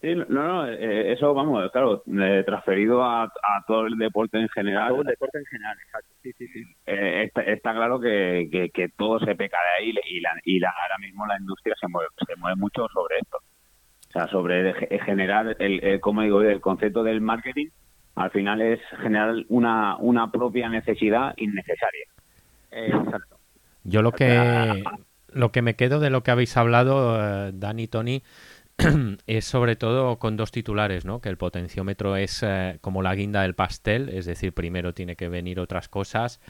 Sí, 0.00 0.14
no, 0.14 0.26
no, 0.28 0.68
eh, 0.68 1.12
eso 1.12 1.32
vamos, 1.32 1.70
claro, 1.72 2.02
eh, 2.06 2.42
transferido 2.44 3.02
a, 3.02 3.32
todo 3.66 3.86
el 3.86 3.96
deporte 3.96 4.38
en 4.38 4.48
general. 4.50 4.90
todo 4.90 5.00
el 5.00 5.06
deporte 5.06 5.38
en 5.38 5.46
general, 5.46 5.76
exacto. 5.84 6.14
Sí, 6.22 6.32
sí, 6.36 6.48
sí. 6.48 6.62
Eh, 6.86 7.30
está, 7.34 7.72
claro 7.72 7.98
que, 7.98 8.70
que, 8.72 8.88
todo 8.90 9.18
se 9.20 9.34
peca 9.34 9.56
de 9.56 9.84
ahí 9.84 9.94
y, 10.04 10.20
la, 10.20 10.30
y 10.44 10.58
la, 10.60 10.68
ahora 10.68 10.98
mismo 10.98 11.26
la 11.26 11.38
industria 11.38 11.74
se 11.80 11.88
mueve, 11.88 12.10
se 12.26 12.36
mueve 12.36 12.56
mucho 12.56 12.86
sobre 12.92 13.18
esto. 13.18 13.38
O 13.38 14.12
sea, 14.12 14.26
sobre 14.28 14.74
generar, 15.00 15.56
el, 15.58 16.00
como 16.00 16.22
digo, 16.22 16.42
el 16.42 16.60
concepto 16.60 17.02
del 17.02 17.22
marketing, 17.22 17.68
al 18.16 18.30
final 18.30 18.60
es 18.60 18.80
generar 19.02 19.34
una, 19.48 19.96
una 19.96 20.30
propia 20.30 20.68
necesidad 20.68 21.34
innecesaria. 21.36 22.06
exacto. 22.70 23.35
Yo 23.88 24.02
lo 24.02 24.12
que, 24.12 24.82
lo 25.28 25.52
que 25.52 25.62
me 25.62 25.76
quedo 25.76 26.00
de 26.00 26.10
lo 26.10 26.22
que 26.22 26.32
habéis 26.32 26.56
hablado, 26.56 27.52
Dani 27.52 27.84
y 27.84 27.88
Tony, 27.88 28.22
es 29.26 29.44
sobre 29.44 29.76
todo 29.76 30.18
con 30.18 30.36
dos 30.36 30.50
titulares, 30.52 31.04
¿no? 31.04 31.20
Que 31.20 31.28
el 31.28 31.36
potenciómetro 31.36 32.16
es 32.16 32.42
eh, 32.42 32.78
como 32.80 33.02
la 33.02 33.14
guinda 33.14 33.42
del 33.42 33.54
pastel, 33.54 34.08
es 34.10 34.26
decir, 34.26 34.52
primero 34.52 34.92
tiene 34.92 35.16
que 35.16 35.28
venir 35.28 35.60
otras 35.60 35.88
cosas 35.88 36.40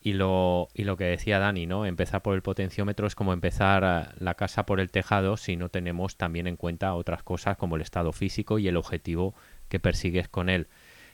y 0.00 0.12
lo, 0.12 0.68
y 0.74 0.84
lo 0.84 0.96
que 0.96 1.04
decía 1.04 1.38
Dani, 1.38 1.66
¿no? 1.66 1.84
Empezar 1.84 2.22
por 2.22 2.34
el 2.34 2.42
potenciómetro 2.42 3.06
es 3.06 3.14
como 3.14 3.32
empezar 3.32 3.82
eh, 3.84 4.14
la 4.18 4.34
casa 4.34 4.64
por 4.64 4.80
el 4.80 4.90
tejado 4.90 5.36
si 5.36 5.56
no 5.56 5.68
tenemos 5.68 6.16
también 6.16 6.46
en 6.46 6.56
cuenta 6.56 6.94
otras 6.94 7.22
cosas 7.22 7.56
como 7.56 7.76
el 7.76 7.82
estado 7.82 8.12
físico 8.12 8.58
y 8.58 8.68
el 8.68 8.76
objetivo 8.76 9.34
que 9.68 9.80
persigues 9.80 10.28
con 10.28 10.48
él. 10.48 10.68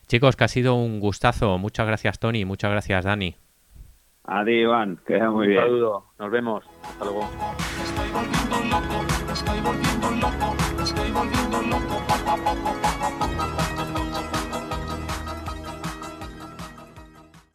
Chicos, 0.06 0.36
que 0.36 0.44
ha 0.44 0.48
sido 0.48 0.74
un 0.74 1.00
gustazo. 1.00 1.56
Muchas 1.58 1.86
gracias, 1.86 2.18
Tony. 2.18 2.44
Muchas 2.44 2.70
gracias, 2.70 3.04
Dani. 3.04 3.36
Adiós, 4.24 4.62
Iván. 4.62 4.98
Que 5.06 5.18
sea 5.18 5.30
muy 5.30 5.48
bien. 5.48 5.62
Un 5.62 5.68
saludo. 5.68 6.04
Nos 6.18 6.30
vemos. 6.30 6.64
Hasta 6.82 7.04
luego. 7.04 7.28